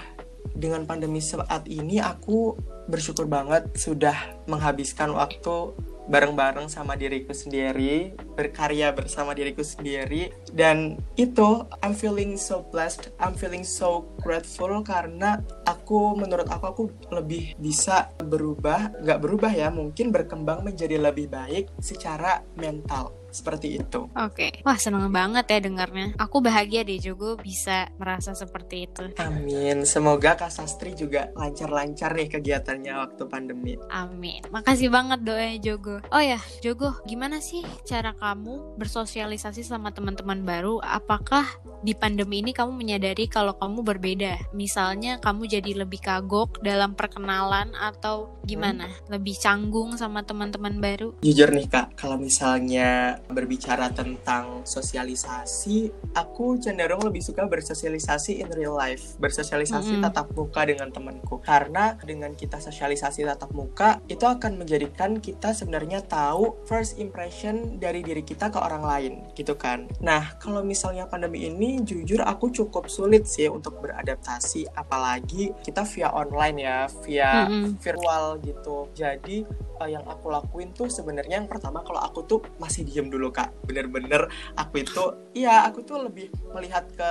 Dengan 0.53 0.85
pandemi 0.87 1.23
saat 1.23 1.65
ini 1.67 1.99
aku 1.99 2.59
bersyukur 2.87 3.27
banget 3.31 3.71
sudah 3.79 4.15
menghabiskan 4.51 5.15
waktu 5.15 5.75
bareng-bareng 6.11 6.67
sama 6.67 6.99
diriku 6.99 7.31
sendiri, 7.31 8.15
berkarya 8.35 8.91
bersama 8.91 9.35
diriku 9.39 9.63
sendiri. 9.63 10.35
Dan 10.51 10.99
itu 11.15 11.63
I'm 11.79 11.95
feeling 11.95 12.35
so 12.35 12.67
blessed, 12.67 13.15
I'm 13.23 13.39
feeling 13.39 13.63
so 13.63 14.11
grateful 14.19 14.83
karena 14.83 15.39
aku 15.63 16.19
menurut 16.19 16.51
aku 16.51 16.65
aku 16.67 16.83
lebih 17.15 17.55
bisa 17.59 18.11
berubah, 18.19 18.99
nggak 18.99 19.21
berubah 19.23 19.53
ya, 19.55 19.71
mungkin 19.71 20.11
berkembang 20.11 20.67
menjadi 20.67 20.99
lebih 20.99 21.31
baik 21.31 21.71
secara 21.79 22.43
mental 22.59 23.22
seperti 23.33 23.81
itu. 23.81 24.07
Oke. 24.15 24.61
Wah, 24.63 24.77
seneng 24.77 25.09
banget 25.09 25.49
ya 25.49 25.59
dengarnya. 25.59 26.15
Aku 26.21 26.45
bahagia 26.45 26.85
deh 26.85 27.01
Jogo 27.01 27.41
bisa 27.41 27.89
merasa 27.97 28.37
seperti 28.37 28.87
itu. 28.87 29.09
Amin. 29.19 29.89
Semoga 29.89 30.37
Kak 30.37 30.53
Sastri 30.53 30.93
juga 30.93 31.33
lancar-lancar 31.35 32.13
nih 32.13 32.29
kegiatannya 32.29 32.93
waktu 32.93 33.23
pandemi. 33.27 33.75
Amin. 33.89 34.45
Makasih 34.53 34.93
banget 34.93 35.25
doanya 35.25 35.59
Jogo. 35.59 36.05
Oh 36.13 36.21
ya, 36.21 36.39
Jogo, 36.61 36.93
gimana 37.09 37.41
sih 37.41 37.65
cara 37.89 38.13
kamu 38.13 38.77
bersosialisasi 38.77 39.65
sama 39.65 39.91
teman-teman 39.97 40.45
baru? 40.45 40.79
Apakah 40.85 41.49
di 41.83 41.97
pandemi 41.97 42.45
ini 42.45 42.53
kamu 42.55 42.77
menyadari 42.77 43.27
kalau 43.27 43.57
kamu 43.57 43.83
berbeda? 43.83 44.53
Misalnya 44.53 45.19
kamu 45.19 45.49
jadi 45.49 45.83
lebih 45.83 46.05
kagok 46.05 46.61
dalam 46.61 46.93
perkenalan 46.93 47.73
atau 47.75 48.39
gimana? 48.45 48.87
Lebih 49.09 49.41
canggung 49.41 49.97
sama 49.97 50.23
teman-teman 50.23 50.79
baru? 50.79 51.17
Jujur 51.25 51.49
nih 51.51 51.67
kak, 51.71 51.97
kalau 51.97 52.21
misalnya 52.21 53.22
berbicara 53.31 53.93
tentang 53.95 54.67
sosialisasi, 54.67 55.93
aku 56.17 56.59
cenderung 56.59 57.05
lebih 57.05 57.23
suka 57.23 57.47
bersosialisasi 57.47 58.43
in 58.43 58.49
real 58.53 58.75
life, 58.75 59.15
bersosialisasi 59.23 59.99
Mm-mm. 59.99 60.05
tatap 60.05 60.35
muka 60.35 60.67
dengan 60.67 60.91
temanku. 60.91 61.39
Karena 61.43 61.95
dengan 62.03 62.35
kita 62.35 62.59
sosialisasi 62.59 63.25
tatap 63.27 63.55
muka, 63.55 64.03
itu 64.11 64.25
akan 64.27 64.59
menjadikan 64.59 65.23
kita 65.23 65.55
sebenarnya 65.55 66.03
tahu 66.05 66.59
first 66.67 66.99
impression 66.99 67.79
dari 67.79 68.03
diri 68.03 68.27
kita 68.27 68.51
ke 68.51 68.59
orang 68.59 68.85
lain, 68.85 69.13
gitu 69.39 69.55
kan. 69.55 69.89
Nah, 70.03 70.37
kalau 70.43 70.61
misalnya 70.67 71.07
pandemi 71.07 71.47
ini, 71.47 71.81
jujur 71.83 72.21
aku 72.25 72.51
cukup 72.51 72.91
sulit 72.91 73.25
sih 73.29 73.49
untuk 73.49 73.81
beradaptasi, 73.81 74.71
apalagi 74.77 75.53
kita 75.65 75.87
via 75.89 76.13
online 76.13 76.59
ya, 76.61 76.79
via 77.03 77.49
Mm-mm. 77.49 77.81
virtual 77.81 78.39
gitu. 78.45 78.91
Jadi 78.93 79.45
uh, 79.83 79.89
yang 79.91 80.05
aku 80.07 80.31
lakuin 80.31 80.71
tuh 80.71 80.87
sebenarnya 80.87 81.43
yang 81.43 81.51
pertama 81.51 81.83
kalau 81.83 81.99
aku 81.99 82.23
tuh 82.25 82.41
masih 82.63 82.87
diem 82.87 83.11
dulu 83.11 83.35
kak. 83.35 83.51
Bener-bener 83.67 84.31
aku 84.55 84.87
itu 84.87 85.05
iya 85.35 85.67
aku 85.67 85.83
tuh 85.83 86.07
lebih 86.07 86.31
melihat 86.55 86.87
ke 86.95 87.11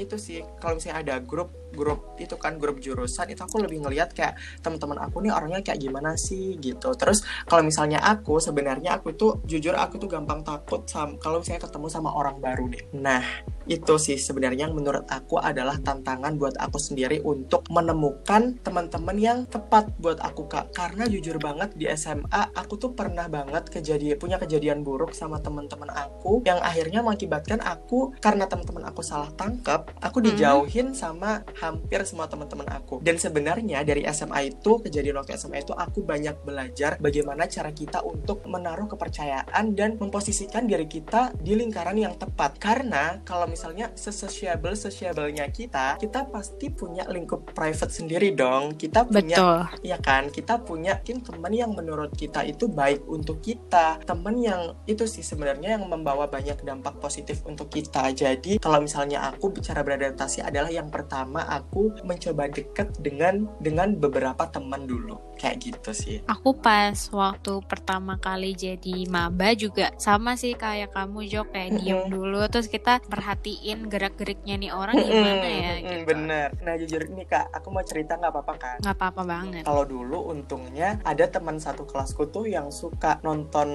itu 0.00 0.16
sih. 0.16 0.40
Kalau 0.56 0.80
misalnya 0.80 0.98
ada 1.04 1.16
grup 1.20 1.52
grup 1.76 2.16
itu 2.16 2.32
kan 2.40 2.56
grup 2.56 2.80
jurusan 2.80 3.28
itu 3.28 3.44
aku 3.44 3.60
lebih 3.60 3.84
ngelihat 3.84 4.16
kayak 4.16 4.40
teman-teman 4.64 4.96
aku 5.04 5.20
nih 5.20 5.32
orangnya 5.34 5.60
kayak 5.60 5.80
gimana 5.84 6.16
sih 6.16 6.56
gitu. 6.56 6.96
Terus 6.96 7.20
kalau 7.44 7.60
misalnya 7.60 8.00
aku 8.00 8.40
sebenarnya 8.40 8.96
aku 8.96 9.12
tuh 9.12 9.44
jujur 9.44 9.76
aku 9.76 10.00
tuh 10.00 10.08
gampang 10.08 10.40
takut 10.40 10.86
sam 10.88 11.18
kalau 11.20 11.42
misalnya 11.42 11.66
ketemu 11.66 11.86
sama 11.90 12.10
orang 12.14 12.38
baru 12.38 12.70
nih 12.70 12.82
nah 12.94 13.20
itu 13.66 13.94
sih 13.98 14.18
sebenarnya 14.18 14.66
yang 14.66 14.74
menurut 14.74 15.06
aku 15.10 15.38
adalah 15.38 15.78
tantangan 15.78 16.38
buat 16.38 16.54
aku 16.58 16.78
sendiri 16.78 17.22
untuk 17.22 17.66
menemukan 17.68 18.58
teman-teman 18.62 19.16
yang 19.18 19.38
tepat 19.46 19.90
buat 19.98 20.18
aku 20.22 20.46
kak. 20.46 20.72
Karena 20.74 21.06
jujur 21.06 21.38
banget 21.38 21.74
di 21.74 21.86
SMA 21.90 22.54
aku 22.54 22.78
tuh 22.78 22.94
pernah 22.94 23.26
banget 23.26 23.68
kejadian 23.68 24.18
punya 24.18 24.38
kejadian 24.38 24.80
buruk 24.86 25.12
sama 25.12 25.42
teman-teman 25.42 25.90
aku 25.92 26.42
yang 26.46 26.62
akhirnya 26.62 27.02
mengakibatkan 27.02 27.58
aku 27.60 28.14
karena 28.22 28.46
teman-teman 28.46 28.86
aku 28.88 29.02
salah 29.02 29.30
tangkap 29.34 29.90
aku 29.98 30.22
Mhm. 30.22 30.26
dijauhin 30.30 30.88
sama 30.94 31.42
hampir 31.60 32.02
semua 32.06 32.30
teman-teman 32.30 32.66
aku. 32.70 33.02
Dan 33.02 33.18
sebenarnya 33.18 33.82
dari 33.82 34.06
SMA 34.06 34.50
itu 34.50 34.78
kejadian 34.82 35.20
waktu 35.20 35.36
SMA 35.36 35.62
itu 35.62 35.74
aku 35.74 36.02
banyak 36.02 36.42
belajar 36.46 36.96
bagaimana 37.02 37.50
cara 37.50 37.70
kita 37.70 38.02
untuk 38.02 38.46
menaruh 38.46 38.86
kepercayaan 38.86 39.74
dan 39.74 39.98
memposisikan 39.98 40.66
diri 40.66 40.86
kita 40.86 41.34
di 41.38 41.58
lingkaran 41.58 41.98
yang 41.98 42.14
tepat. 42.16 42.56
Karena 42.58 43.18
kalau 43.26 43.46
misalnya 43.56 43.88
sesociable 43.96 44.76
sociablenya 44.76 45.48
kita 45.48 45.96
kita 45.96 46.28
pasti 46.28 46.68
punya 46.68 47.08
lingkup 47.08 47.56
private 47.56 47.88
sendiri 47.88 48.36
dong. 48.36 48.76
Kita 48.76 49.08
punya 49.08 49.36
Betul. 49.40 49.60
ya 49.80 49.96
kan? 49.96 50.28
Kita 50.28 50.60
punya 50.60 51.00
mungkin 51.06 51.22
teman 51.22 51.52
yang 51.54 51.70
menurut 51.70 52.10
kita 52.18 52.42
itu 52.42 52.66
baik 52.66 53.06
untuk 53.06 53.38
kita. 53.38 54.02
Teman 54.02 54.42
yang 54.42 54.74
itu 54.90 55.06
sih 55.06 55.22
sebenarnya 55.22 55.78
yang 55.78 55.86
membawa 55.86 56.26
banyak 56.26 56.58
dampak 56.66 56.98
positif 56.98 57.46
untuk 57.46 57.70
kita. 57.70 58.10
Jadi 58.10 58.58
kalau 58.58 58.82
misalnya 58.82 59.30
aku 59.30 59.54
bicara 59.54 59.86
beradaptasi 59.86 60.42
adalah 60.42 60.66
yang 60.66 60.90
pertama 60.90 61.46
aku 61.46 61.94
mencoba 62.02 62.50
deket 62.50 62.90
dengan 62.98 63.46
dengan 63.62 63.94
beberapa 63.94 64.50
teman 64.50 64.90
dulu. 64.90 65.16
Kayak 65.38 65.56
gitu 65.62 65.90
sih. 65.94 66.16
Aku 66.26 66.58
pas 66.58 66.96
waktu 67.14 67.62
pertama 67.70 68.18
kali 68.18 68.58
jadi 68.58 69.06
maba 69.06 69.54
juga 69.54 69.94
sama 69.96 70.34
sih 70.34 70.58
kayak 70.58 70.90
kamu 70.90 71.30
Jo. 71.30 71.46
Kayak 71.54 71.78
diem 71.78 72.10
dulu 72.10 72.42
terus 72.50 72.66
kita 72.66 72.98
perhatiin 73.46 73.86
gerak-geriknya 73.86 74.54
nih 74.58 74.70
orang 74.74 74.98
gimana 74.98 75.46
ya 75.46 75.72
Mm-mm, 75.72 75.86
gitu. 75.86 76.02
bener. 76.04 76.48
Nah 76.58 76.74
jujur 76.74 77.02
ini 77.06 77.22
kak 77.24 77.46
aku 77.54 77.70
mau 77.70 77.84
cerita 77.86 78.18
nggak 78.18 78.32
apa-apa 78.32 78.54
kan 78.58 78.76
Nggak 78.82 78.96
apa-apa 78.98 79.22
banget. 79.22 79.62
kalau 79.62 79.84
dulu 79.86 80.18
untungnya 80.28 80.98
ada 81.06 81.24
teman 81.26 81.56
satu 81.56 81.86
kelasku 81.86 82.26
tuh 82.26 82.42
yang 82.44 82.74
suka 82.74 83.22
nonton 83.22 83.68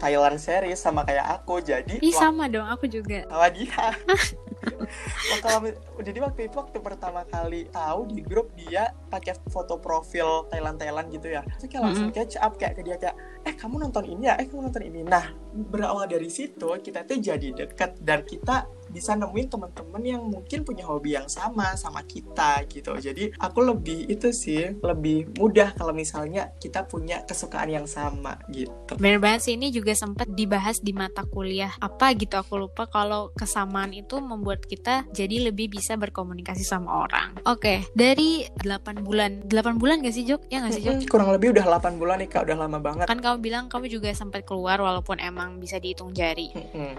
Thailand 0.00 0.40
series 0.40 0.80
sama 0.80 1.04
kayak 1.04 1.36
aku 1.36 1.60
jadi 1.60 2.00
Ih 2.00 2.16
sama 2.16 2.48
dong 2.48 2.64
aku 2.64 2.88
juga. 2.88 3.28
sama 3.28 3.48
dia. 3.52 3.84
Wah, 5.00 5.40
kalau 5.40 5.72
jadi 5.98 6.20
waktu 6.20 6.40
itu 6.44 6.56
waktu 6.56 6.78
pertama 6.78 7.24
kali 7.24 7.64
tahu 7.70 8.00
di 8.06 8.20
grup 8.20 8.52
dia 8.54 8.92
pakai 9.08 9.36
foto 9.48 9.76
profil 9.76 10.48
Thailand 10.48 10.76
Thailand 10.76 11.08
gitu 11.08 11.28
ya. 11.28 11.40
Terus 11.56 11.68
kayak 11.70 11.82
langsung 11.82 12.08
catch 12.10 12.36
up 12.36 12.56
kayak 12.56 12.76
ke 12.76 12.82
dia 12.84 12.96
kayak 12.96 13.16
eh 13.40 13.52
kamu 13.52 13.84
nonton 13.84 14.04
ini 14.06 14.28
ya? 14.28 14.36
Eh 14.36 14.44
kamu 14.44 14.68
nonton 14.68 14.82
ini? 14.82 15.00
Nah 15.04 15.32
berawal 15.52 16.04
dari 16.04 16.28
situ 16.28 16.68
kita 16.76 17.04
tuh 17.04 17.16
jadi 17.16 17.48
deket 17.54 18.00
dan 18.00 18.20
kita 18.22 18.68
bisa 18.90 19.14
nemuin 19.14 19.48
teman-teman 19.48 20.02
yang 20.02 20.22
mungkin 20.26 20.66
punya 20.66 20.84
hobi 20.84 21.16
yang 21.16 21.30
sama 21.30 21.74
sama 21.78 22.02
kita 22.04 22.66
gitu 22.68 22.98
jadi 22.98 23.32
aku 23.38 23.62
lebih 23.62 24.10
itu 24.10 24.34
sih 24.34 24.76
lebih 24.82 25.30
mudah 25.38 25.72
kalau 25.78 25.94
misalnya 25.94 26.50
kita 26.58 26.84
punya 26.84 27.22
kesukaan 27.24 27.70
yang 27.70 27.86
sama 27.86 28.36
gitu 28.50 28.98
Bener 28.98 29.22
banget 29.22 29.40
sih 29.46 29.54
ini 29.54 29.70
juga 29.70 29.94
sempat 29.94 30.28
dibahas 30.34 30.82
di 30.82 30.90
mata 30.90 31.22
kuliah 31.24 31.72
apa 31.78 32.12
gitu 32.18 32.36
aku 32.36 32.66
lupa 32.66 32.90
kalau 32.90 33.30
kesamaan 33.38 33.94
itu 33.94 34.18
membuat 34.18 34.66
kita 34.66 35.06
jadi 35.14 35.50
lebih 35.50 35.72
bisa 35.72 35.94
berkomunikasi 35.94 36.64
sama 36.66 37.06
orang. 37.06 37.36
Oke, 37.46 37.86
dari 37.94 38.46
8 38.62 39.04
bulan. 39.04 39.46
8 39.46 39.80
bulan 39.80 40.02
gak 40.02 40.14
sih 40.14 40.24
Jok? 40.26 40.50
Ya 40.50 40.64
gak 40.64 40.74
sih 40.76 40.82
Jok? 40.84 41.06
Kurang 41.06 41.30
lebih 41.32 41.54
udah 41.54 41.78
8 41.78 42.00
bulan 42.00 42.20
nih 42.20 42.28
kak 42.30 42.48
udah 42.48 42.56
lama 42.66 42.78
banget 42.80 43.06
Kan 43.06 43.20
kamu 43.22 43.36
bilang 43.40 43.64
kamu 43.68 43.86
juga 43.88 44.10
sempat 44.12 44.42
keluar 44.44 44.80
walaupun 44.80 45.20
emang 45.22 45.60
bisa 45.60 45.78
dihitung 45.78 46.10
jari. 46.16 46.50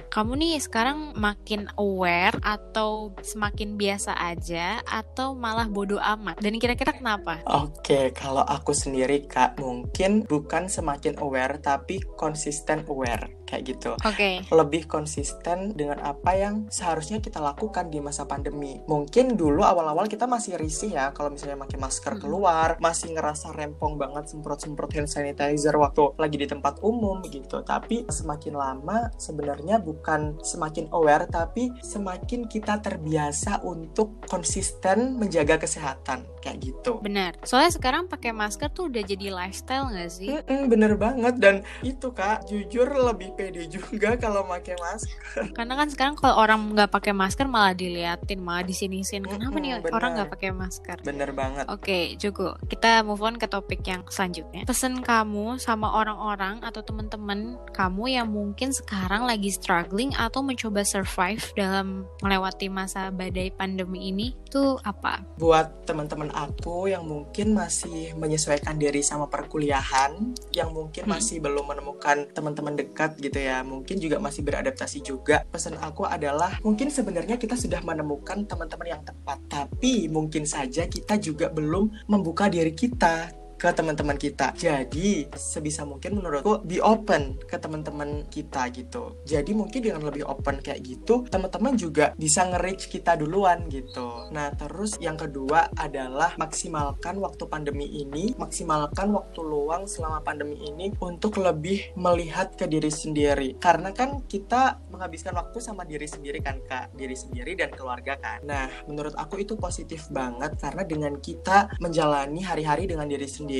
Kamu 0.09 0.37
nih 0.37 0.61
sekarang 0.61 1.17
makin 1.17 1.67
aware 1.81 2.37
atau 2.45 3.17
semakin 3.25 3.73
biasa 3.73 4.13
aja 4.13 4.85
atau 4.85 5.33
malah 5.33 5.65
bodoh 5.65 5.97
amat? 5.97 6.37
Dan 6.37 6.61
kira-kira 6.61 6.93
kenapa? 6.93 7.41
Oke, 7.49 8.13
kalau 8.13 8.45
aku 8.45 8.77
sendiri 8.77 9.25
kak, 9.25 9.57
mungkin 9.57 10.21
bukan 10.29 10.69
semakin 10.69 11.17
aware, 11.17 11.57
tapi 11.57 11.97
konsisten 12.13 12.85
aware, 12.85 13.40
kayak 13.51 13.63
gitu. 13.67 13.91
Oke. 14.07 14.47
Lebih 14.47 14.87
konsisten 14.87 15.75
dengan 15.75 15.99
apa 15.99 16.31
yang 16.39 16.71
seharusnya 16.71 17.19
kita 17.19 17.43
lakukan 17.43 17.91
di 17.91 17.99
masa 17.99 18.23
pandemi. 18.23 18.79
Mungkin 18.87 19.35
dulu 19.35 19.67
awal-awal 19.67 20.07
kita 20.07 20.23
masih 20.23 20.55
risih 20.55 20.95
ya, 20.95 21.11
kalau 21.11 21.35
misalnya 21.35 21.59
pakai 21.59 21.75
masker 21.75 22.15
Mm-mm. 22.15 22.23
keluar, 22.23 22.79
masih 22.79 23.11
ngerasa 23.11 23.51
rempong 23.51 23.99
banget 23.99 24.31
semprot-semprot 24.31 24.95
hand 24.95 25.11
sanitizer 25.11 25.75
waktu 25.75 26.15
lagi 26.15 26.39
di 26.39 26.47
tempat 26.47 26.79
umum 26.79 27.19
gitu. 27.27 27.59
Tapi 27.59 28.07
semakin 28.07 28.55
lama 28.55 29.11
sebenarnya 29.19 29.83
bukan 29.83 30.39
semakin 30.39 30.87
aware, 30.95 31.27
tapi 31.27 31.75
semakin 31.83 32.47
kita 32.47 32.79
terbiasa 32.79 33.67
untuk 33.67 34.23
konsisten 34.31 35.19
menjaga 35.19 35.59
kesehatan, 35.59 36.23
kayak 36.41 36.59
gitu. 36.61 36.97
Benar. 36.99 37.37
Soalnya 37.45 37.71
sekarang 37.71 38.09
pakai 38.09 38.33
masker 38.33 38.73
tuh 38.73 38.89
udah 38.89 39.03
jadi 39.05 39.29
lifestyle 39.29 39.93
gak 39.93 40.09
sih? 40.09 40.29
Mm-mm, 40.33 40.67
bener 40.67 40.97
banget 40.97 41.37
dan 41.37 41.55
itu 41.81 42.09
kak 42.11 42.49
jujur 42.49 42.89
lebih 42.89 43.31
pede 43.37 43.69
juga 43.69 44.17
kalau 44.23 44.43
pakai 44.43 44.75
masker 44.75 45.53
Karena 45.53 45.73
kan 45.77 45.87
sekarang 45.87 46.15
kalau 46.17 46.35
orang 46.37 46.73
nggak 46.73 46.89
pakai 46.89 47.13
masker 47.13 47.45
malah 47.45 47.71
diliatin, 47.71 48.41
malah 48.41 48.65
disinisin. 48.65 49.21
Kenapa 49.21 49.53
Mm-mm, 49.53 49.61
nih 49.63 49.71
benar. 49.79 49.93
orang 49.95 50.09
nggak 50.17 50.31
pakai 50.33 50.49
masker? 50.51 50.97
bener 51.01 51.29
banget 51.31 51.65
Oke, 51.69 52.17
Jogo, 52.17 52.57
kita 52.67 53.05
move 53.05 53.21
on 53.21 53.37
ke 53.37 53.45
topik 53.45 53.85
yang 53.85 54.01
selanjutnya. 54.09 54.65
Pesan 54.65 55.05
kamu 55.05 55.61
sama 55.61 55.93
orang-orang 55.93 56.59
atau 56.65 56.81
teman-teman 56.81 57.55
kamu 57.71 58.03
yang 58.11 58.27
mungkin 58.27 58.73
sekarang 58.73 59.23
lagi 59.23 59.53
struggling 59.53 60.09
atau 60.17 60.41
mencoba 60.41 60.81
survive 60.81 61.43
dalam 61.53 62.03
melewati 62.19 62.65
masa 62.67 63.11
badai 63.11 63.53
pandemi 63.53 64.09
ini 64.09 64.33
tuh 64.49 64.79
apa? 64.83 65.21
buat 65.37 65.85
teman-teman 65.85 66.30
aku 66.31 66.89
yang 66.89 67.03
mungkin 67.05 67.53
masih 67.53 68.15
menyesuaikan 68.15 68.79
diri 68.79 69.03
sama 69.03 69.27
perkuliahan 69.27 70.33
yang 70.55 70.71
mungkin 70.71 71.03
Hmm. 71.05 71.17
masih 71.17 71.41
belum 71.41 71.65
menemukan 71.67 72.29
teman-teman 72.31 72.77
dekat 72.77 73.17
gitu 73.17 73.37
ya 73.41 73.61
mungkin 73.65 73.97
juga 73.97 74.17
masih 74.21 74.41
beradaptasi 74.45 75.01
juga 75.01 75.43
pesan 75.49 75.77
aku 75.81 76.05
adalah 76.05 76.57
mungkin 76.61 76.89
sebenarnya 76.93 77.35
kita 77.41 77.57
sudah 77.57 77.81
menemukan 77.81 78.45
teman-teman 78.45 78.99
yang 78.99 79.03
tepat 79.03 79.39
tapi 79.49 80.07
mungkin 80.07 80.45
saja 80.45 80.85
kita 80.85 81.17
juga 81.17 81.49
belum 81.49 82.07
membuka 82.07 82.47
diri 82.47 82.71
kita 82.71 83.40
ke 83.61 83.69
teman-teman 83.69 84.17
kita. 84.17 84.57
Jadi 84.57 85.29
sebisa 85.37 85.85
mungkin 85.85 86.17
menurutku 86.17 86.65
be 86.65 86.81
open 86.81 87.37
ke 87.45 87.61
teman-teman 87.61 88.25
kita 88.25 88.73
gitu. 88.73 89.21
Jadi 89.21 89.53
mungkin 89.53 89.85
dengan 89.85 90.01
lebih 90.01 90.25
open 90.25 90.65
kayak 90.65 90.81
gitu, 90.81 91.29
teman-teman 91.29 91.77
juga 91.77 92.17
bisa 92.17 92.41
nge-reach 92.49 92.89
kita 92.89 93.13
duluan 93.21 93.69
gitu. 93.69 94.33
Nah, 94.33 94.49
terus 94.57 94.97
yang 94.97 95.13
kedua 95.13 95.69
adalah 95.77 96.33
maksimalkan 96.41 97.21
waktu 97.21 97.45
pandemi 97.45 97.85
ini, 98.01 98.33
maksimalkan 98.33 99.13
waktu 99.13 99.45
luang 99.45 99.85
selama 99.85 100.25
pandemi 100.25 100.57
ini 100.65 100.89
untuk 100.97 101.37
lebih 101.37 101.93
melihat 101.93 102.57
ke 102.57 102.65
diri 102.65 102.89
sendiri. 102.89 103.61
Karena 103.61 103.93
kan 103.93 104.25
kita 104.25 104.81
menghabiskan 104.89 105.37
waktu 105.37 105.61
sama 105.61 105.85
diri 105.85 106.09
sendiri 106.09 106.41
kan, 106.41 106.57
Kak. 106.65 106.97
Diri 106.97 107.13
sendiri 107.13 107.53
dan 107.53 107.69
keluarga 107.69 108.17
kan. 108.17 108.41
Nah, 108.41 108.65
menurut 108.89 109.13
aku 109.13 109.37
itu 109.37 109.53
positif 109.53 110.09
banget 110.09 110.57
karena 110.57 110.81
dengan 110.81 111.13
kita 111.21 111.77
menjalani 111.77 112.41
hari-hari 112.41 112.89
dengan 112.89 113.05
diri 113.05 113.29
sendiri 113.29 113.50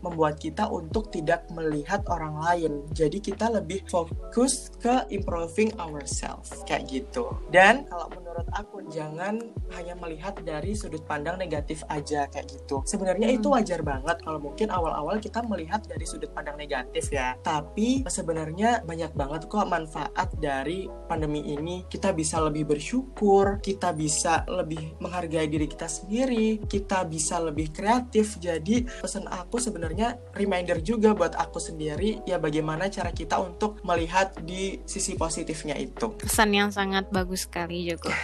membuat 0.00 0.38
kita 0.38 0.68
untuk 0.70 1.10
tidak 1.10 1.46
melihat 1.52 2.02
orang 2.08 2.38
lain. 2.40 2.72
Jadi 2.94 3.18
kita 3.20 3.50
lebih 3.50 3.84
fokus 3.86 4.70
ke 4.78 5.06
improving 5.10 5.72
ourselves 5.78 6.62
kayak 6.64 6.86
gitu. 6.88 7.30
Dan 7.50 7.86
kalau 7.90 8.08
menurut 8.12 8.48
aku 8.54 8.86
jangan 8.90 9.38
hanya 9.76 9.94
melihat 9.98 10.34
dari 10.42 10.74
sudut 10.74 11.02
pandang 11.04 11.36
negatif 11.38 11.82
aja 11.90 12.26
kayak 12.30 12.46
gitu. 12.50 12.82
Sebenarnya 12.86 13.30
Hmm. 13.30 13.38
itu 13.38 13.48
wajar 13.52 13.80
banget 13.82 14.16
kalau 14.22 14.38
mungkin 14.42 14.68
awal-awal 14.70 15.18
kita 15.18 15.42
melihat 15.46 15.82
dari 15.86 16.04
sudut 16.06 16.30
pandang 16.34 16.56
negatif 16.58 17.10
ya. 17.10 17.36
Tapi 17.42 18.06
sebenarnya 18.06 18.82
banyak 18.86 19.12
banget 19.14 19.46
kok 19.46 19.68
manfaat 19.68 20.28
dari 20.38 20.86
pandemi 21.06 21.42
ini. 21.54 21.84
Kita 21.86 22.14
bisa 22.14 22.40
lebih 22.42 22.66
bersyukur, 22.70 23.58
kita 23.62 23.92
bisa 23.94 24.42
lebih 24.46 24.98
menghargai 25.02 25.46
diri 25.50 25.66
kita 25.70 25.86
sendiri, 25.86 26.62
kita 26.66 27.06
bisa 27.06 27.38
lebih 27.42 27.70
kreatif. 27.74 28.38
Jadi 28.38 28.86
pesan 29.00 29.26
aku 29.40 29.56
sebenarnya 29.56 30.20
reminder 30.36 30.78
juga 30.84 31.16
buat 31.16 31.32
aku 31.34 31.56
sendiri 31.56 32.20
ya 32.28 32.36
bagaimana 32.36 32.92
cara 32.92 33.10
kita 33.10 33.40
untuk 33.40 33.80
melihat 33.82 34.36
di 34.44 34.78
sisi 34.84 35.16
positifnya 35.16 35.74
itu. 35.80 36.12
Pesan 36.20 36.52
yang 36.52 36.68
sangat 36.68 37.08
bagus 37.08 37.48
sekali, 37.48 37.88
Jogo. 37.88 38.12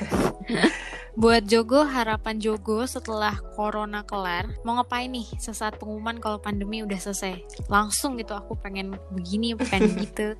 Buat 1.16 1.48
Jogo, 1.48 1.80
harapan 1.80 2.36
Jogo 2.36 2.84
setelah 2.84 3.40
corona 3.56 4.04
kelar, 4.04 4.52
mau 4.68 4.76
ngapain 4.76 5.08
nih 5.08 5.24
sesaat 5.40 5.80
pengumuman 5.80 6.20
kalau 6.20 6.36
pandemi 6.36 6.84
udah 6.84 7.00
selesai? 7.00 7.40
Langsung 7.72 8.20
gitu, 8.20 8.36
aku 8.36 8.52
pengen 8.60 9.00
begini, 9.16 9.56
pengen 9.56 9.96
gitu. 10.04 10.36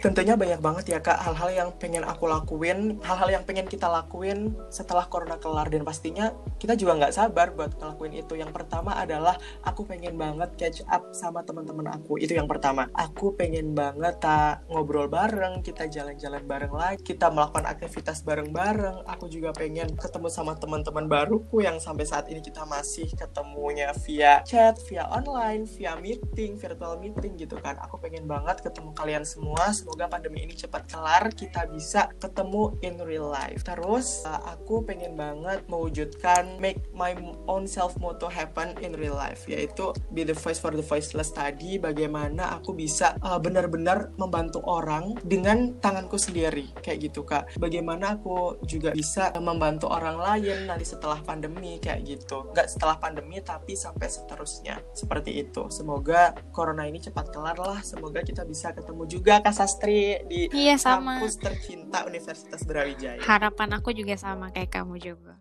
Tentunya 0.00 0.32
banyak 0.32 0.64
banget 0.64 0.96
ya 0.96 0.98
kak 1.04 1.20
hal-hal 1.20 1.52
yang 1.52 1.68
pengen 1.76 2.08
aku 2.08 2.24
lakuin, 2.24 2.96
hal-hal 3.04 3.28
yang 3.36 3.44
pengen 3.44 3.68
kita 3.68 3.84
lakuin 3.84 4.56
setelah 4.72 5.04
corona 5.04 5.36
kelar 5.36 5.68
dan 5.68 5.84
pastinya 5.84 6.32
kita 6.56 6.72
juga 6.72 6.96
nggak 6.96 7.12
sabar 7.12 7.52
buat 7.52 7.76
ngelakuin 7.76 8.16
itu. 8.16 8.40
Yang 8.40 8.56
pertama 8.56 8.96
adalah 8.96 9.36
aku 9.60 9.84
pengen 9.84 10.16
banget 10.16 10.56
catch 10.56 10.80
up 10.88 11.04
sama 11.12 11.44
teman-teman 11.44 11.92
aku. 11.92 12.16
Itu 12.16 12.32
yang 12.32 12.48
pertama. 12.48 12.88
Aku 12.96 13.36
pengen 13.36 13.76
banget 13.76 14.16
tak 14.24 14.64
ngobrol 14.72 15.04
bareng, 15.04 15.60
kita 15.60 15.84
jalan-jalan 15.84 16.48
bareng 16.48 16.72
lagi, 16.72 17.04
kita 17.04 17.28
melakukan 17.28 17.68
aktivitas 17.68 18.24
bareng-bareng. 18.24 19.04
Aku 19.04 19.28
juga 19.28 19.52
pengen 19.52 19.92
ketemu 20.00 20.32
sama 20.32 20.56
teman-teman 20.56 21.12
baruku 21.12 21.60
yang 21.60 21.76
sampai 21.76 22.08
saat 22.08 22.24
ini 22.32 22.40
kita 22.40 22.64
masih 22.64 23.04
ketemunya 23.12 23.92
via 24.08 24.40
chat, 24.48 24.80
via 24.88 25.04
online, 25.12 25.68
via 25.68 25.92
meeting, 26.00 26.56
virtual 26.56 26.96
meeting 26.96 27.36
gitu 27.36 27.60
kan. 27.60 27.76
Aku 27.84 28.00
pengen 28.00 28.24
banget 28.24 28.64
ketemu 28.64 28.96
kalian 28.96 29.28
semua. 29.28 29.68
Semoga 29.90 30.06
pandemi 30.06 30.46
ini 30.46 30.54
cepat 30.54 30.86
kelar 30.86 31.34
kita 31.34 31.66
bisa 31.66 32.14
ketemu 32.22 32.78
in 32.86 32.94
real 33.02 33.26
life. 33.26 33.66
Terus 33.66 34.22
uh, 34.22 34.38
aku 34.54 34.86
pengen 34.86 35.18
banget 35.18 35.66
mewujudkan 35.66 36.62
make 36.62 36.78
my 36.94 37.10
own 37.50 37.66
self 37.66 37.98
motto 37.98 38.30
happen 38.30 38.78
in 38.86 38.94
real 38.94 39.18
life 39.18 39.50
yaitu 39.50 39.90
be 40.14 40.22
the 40.22 40.30
voice 40.30 40.62
for 40.62 40.70
the 40.70 40.78
voiceless 40.86 41.34
tadi 41.34 41.82
bagaimana 41.82 42.54
aku 42.54 42.70
bisa 42.70 43.18
uh, 43.18 43.42
benar-benar 43.42 44.14
membantu 44.14 44.62
orang 44.62 45.18
dengan 45.26 45.74
tanganku 45.82 46.14
sendiri. 46.22 46.70
Kayak 46.86 47.10
gitu 47.10 47.26
kak. 47.26 47.58
Bagaimana 47.58 48.14
aku 48.14 48.62
juga 48.70 48.94
bisa 48.94 49.34
membantu 49.42 49.90
orang 49.90 50.22
lain 50.22 50.70
nanti 50.70 50.86
setelah 50.86 51.18
pandemi 51.18 51.82
kayak 51.82 52.06
gitu. 52.06 52.46
Nggak 52.54 52.78
setelah 52.78 52.94
pandemi 52.94 53.42
tapi 53.42 53.74
sampai 53.74 54.06
seterusnya. 54.06 54.78
Seperti 54.94 55.42
itu. 55.42 55.66
Semoga 55.74 56.38
corona 56.54 56.86
ini 56.86 57.02
cepat 57.02 57.34
kelar 57.34 57.58
lah. 57.58 57.82
Semoga 57.82 58.22
kita 58.22 58.46
bisa 58.46 58.70
ketemu 58.70 59.02
juga 59.10 59.42
kak 59.42 59.50
Sastri 59.80 60.20
di 60.28 60.40
iya, 60.52 60.76
sama. 60.76 61.16
kampus 61.16 61.40
tercinta 61.40 62.04
Universitas 62.04 62.60
Brawijaya 62.68 63.16
harapan 63.24 63.80
aku 63.80 63.96
juga 63.96 64.12
sama 64.20 64.52
kayak 64.52 64.76
kamu 64.76 65.00
juga 65.00 65.40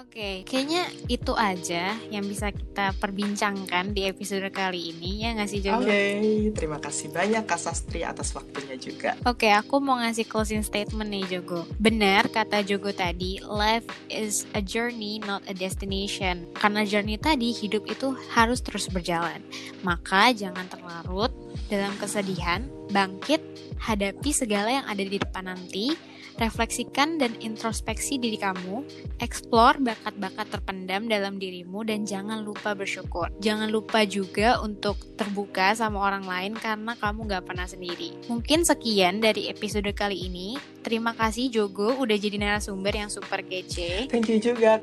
Oke, 0.00 0.16
okay, 0.16 0.34
kayaknya 0.48 0.88
itu 1.12 1.36
aja 1.36 1.92
yang 2.08 2.24
bisa 2.24 2.48
kita 2.48 2.96
perbincangkan 2.96 3.92
di 3.92 4.08
episode 4.08 4.48
kali 4.48 4.96
ini 4.96 5.28
ya 5.28 5.36
nggak 5.36 5.44
sih? 5.52 5.60
Oke, 5.68 5.76
okay, 5.76 6.48
terima 6.56 6.80
kasih 6.80 7.12
banyak 7.12 7.44
Kak 7.44 7.60
Sastri 7.60 8.00
atas 8.00 8.32
waktunya 8.32 8.80
juga. 8.80 9.12
Oke, 9.28 9.44
okay, 9.44 9.52
aku 9.52 9.76
mau 9.76 10.00
ngasih 10.00 10.24
closing 10.24 10.64
statement 10.64 11.12
nih 11.12 11.28
Jogo. 11.28 11.68
Benar 11.76 12.32
kata 12.32 12.64
Jogo 12.64 12.96
tadi, 12.96 13.44
life 13.44 13.84
is 14.08 14.48
a 14.56 14.64
journey 14.64 15.20
not 15.20 15.44
a 15.44 15.52
destination. 15.52 16.48
Karena 16.56 16.88
journey 16.88 17.20
tadi 17.20 17.52
hidup 17.52 17.84
itu 17.84 18.16
harus 18.32 18.64
terus 18.64 18.88
berjalan. 18.88 19.44
Maka 19.84 20.32
jangan 20.32 20.64
terlarut 20.72 21.28
dalam 21.68 21.92
kesedihan, 22.00 22.64
bangkit, 22.88 23.44
hadapi 23.76 24.32
segala 24.32 24.80
yang 24.80 24.86
ada 24.88 25.04
di 25.04 25.20
depan 25.20 25.44
nanti 25.44 25.92
refleksikan 26.40 27.20
dan 27.20 27.36
introspeksi 27.44 28.16
diri 28.16 28.40
kamu, 28.40 28.82
explore 29.20 29.76
bakat-bakat 29.78 30.48
terpendam 30.48 31.06
dalam 31.06 31.36
dirimu 31.36 31.84
dan 31.84 32.08
jangan 32.08 32.40
lupa 32.40 32.72
bersyukur. 32.72 33.28
Jangan 33.44 33.68
lupa 33.68 34.08
juga 34.08 34.58
untuk 34.64 34.96
terbuka 35.20 35.76
sama 35.76 36.00
orang 36.00 36.24
lain 36.24 36.52
karena 36.56 36.96
kamu 36.96 37.28
gak 37.28 37.44
pernah 37.44 37.68
sendiri. 37.68 38.16
Mungkin 38.26 38.64
sekian 38.64 39.20
dari 39.20 39.52
episode 39.52 39.92
kali 39.92 40.26
ini. 40.26 40.56
Terima 40.80 41.12
kasih 41.12 41.52
Jogo 41.52 42.00
udah 42.00 42.16
jadi 42.16 42.40
narasumber 42.40 42.96
yang 42.96 43.12
super 43.12 43.44
kece. 43.44 44.08
Thank 44.08 44.32
you 44.32 44.40
juga. 44.40 44.80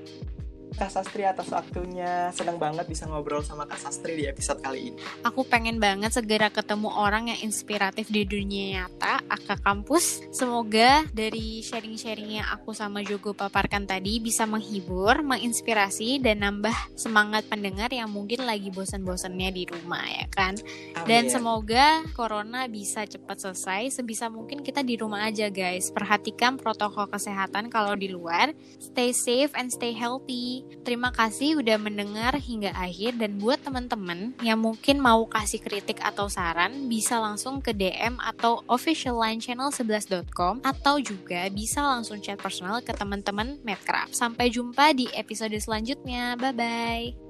Kak 0.76 0.92
Sastri 0.92 1.24
atas 1.24 1.48
waktunya. 1.54 2.30
Senang 2.36 2.60
banget 2.60 2.84
bisa 2.90 3.08
ngobrol 3.08 3.40
sama 3.46 3.64
Kak 3.64 3.80
Sastri 3.80 4.20
di 4.20 4.26
episode 4.28 4.60
kali 4.60 4.92
ini. 4.92 5.00
Aku 5.24 5.48
pengen 5.48 5.80
banget 5.80 6.12
segera 6.18 6.52
ketemu 6.52 6.92
orang 6.92 7.32
yang 7.32 7.40
inspiratif 7.46 8.12
di 8.12 8.28
dunia 8.28 8.84
nyata, 8.84 9.24
Aka 9.32 9.56
Kampus. 9.62 10.28
Semoga 10.34 11.08
dari 11.14 11.64
sharing-sharing 11.64 12.42
yang 12.42 12.48
aku 12.52 12.76
sama 12.76 13.06
Jogo 13.06 13.32
paparkan 13.32 13.88
tadi 13.88 14.20
bisa 14.20 14.44
menghibur, 14.44 15.24
menginspirasi, 15.24 16.20
dan 16.20 16.44
nambah 16.44 16.74
semangat 16.98 17.48
pendengar 17.48 17.94
yang 17.94 18.10
mungkin 18.10 18.44
lagi 18.44 18.74
bosan-bosannya 18.74 19.50
di 19.54 19.64
rumah 19.70 20.04
ya 20.08 20.26
kan. 20.34 20.58
Amin. 20.98 21.06
Dan 21.06 21.24
semoga 21.30 22.02
Corona 22.18 22.66
bisa 22.66 23.06
cepat 23.06 23.42
selesai. 23.42 24.02
Sebisa 24.02 24.28
mungkin 24.32 24.66
kita 24.66 24.82
di 24.82 24.98
rumah 24.98 25.30
aja 25.30 25.50
guys. 25.54 25.94
Perhatikan 25.94 26.58
protokol 26.58 27.06
kesehatan 27.12 27.70
kalau 27.70 27.94
di 27.94 28.10
luar. 28.10 28.54
Stay 28.82 29.14
safe 29.14 29.54
and 29.54 29.70
stay 29.70 29.94
healthy. 29.94 30.57
Terima 30.82 31.12
kasih 31.12 31.60
udah 31.60 31.78
mendengar 31.82 32.38
hingga 32.40 32.72
akhir 32.74 33.20
dan 33.20 33.38
buat 33.42 33.60
teman-teman 33.62 34.34
yang 34.42 34.62
mungkin 34.62 35.02
mau 35.02 35.28
kasih 35.28 35.60
kritik 35.60 36.00
atau 36.00 36.32
saran 36.32 36.88
bisa 36.88 37.20
langsung 37.20 37.60
ke 37.60 37.76
DM 37.76 38.18
atau 38.22 38.64
official 38.72 39.20
line 39.20 39.42
channel 39.42 39.70
11.com 39.70 40.64
atau 40.64 40.96
juga 41.04 41.50
bisa 41.52 41.84
langsung 41.84 42.24
chat 42.24 42.40
personal 42.40 42.80
ke 42.82 42.96
teman-teman 42.96 43.60
Madcraft. 43.62 44.16
Sampai 44.16 44.50
jumpa 44.50 44.96
di 44.96 45.12
episode 45.14 45.58
selanjutnya. 45.60 46.40
Bye 46.40 46.56
bye. 46.56 47.28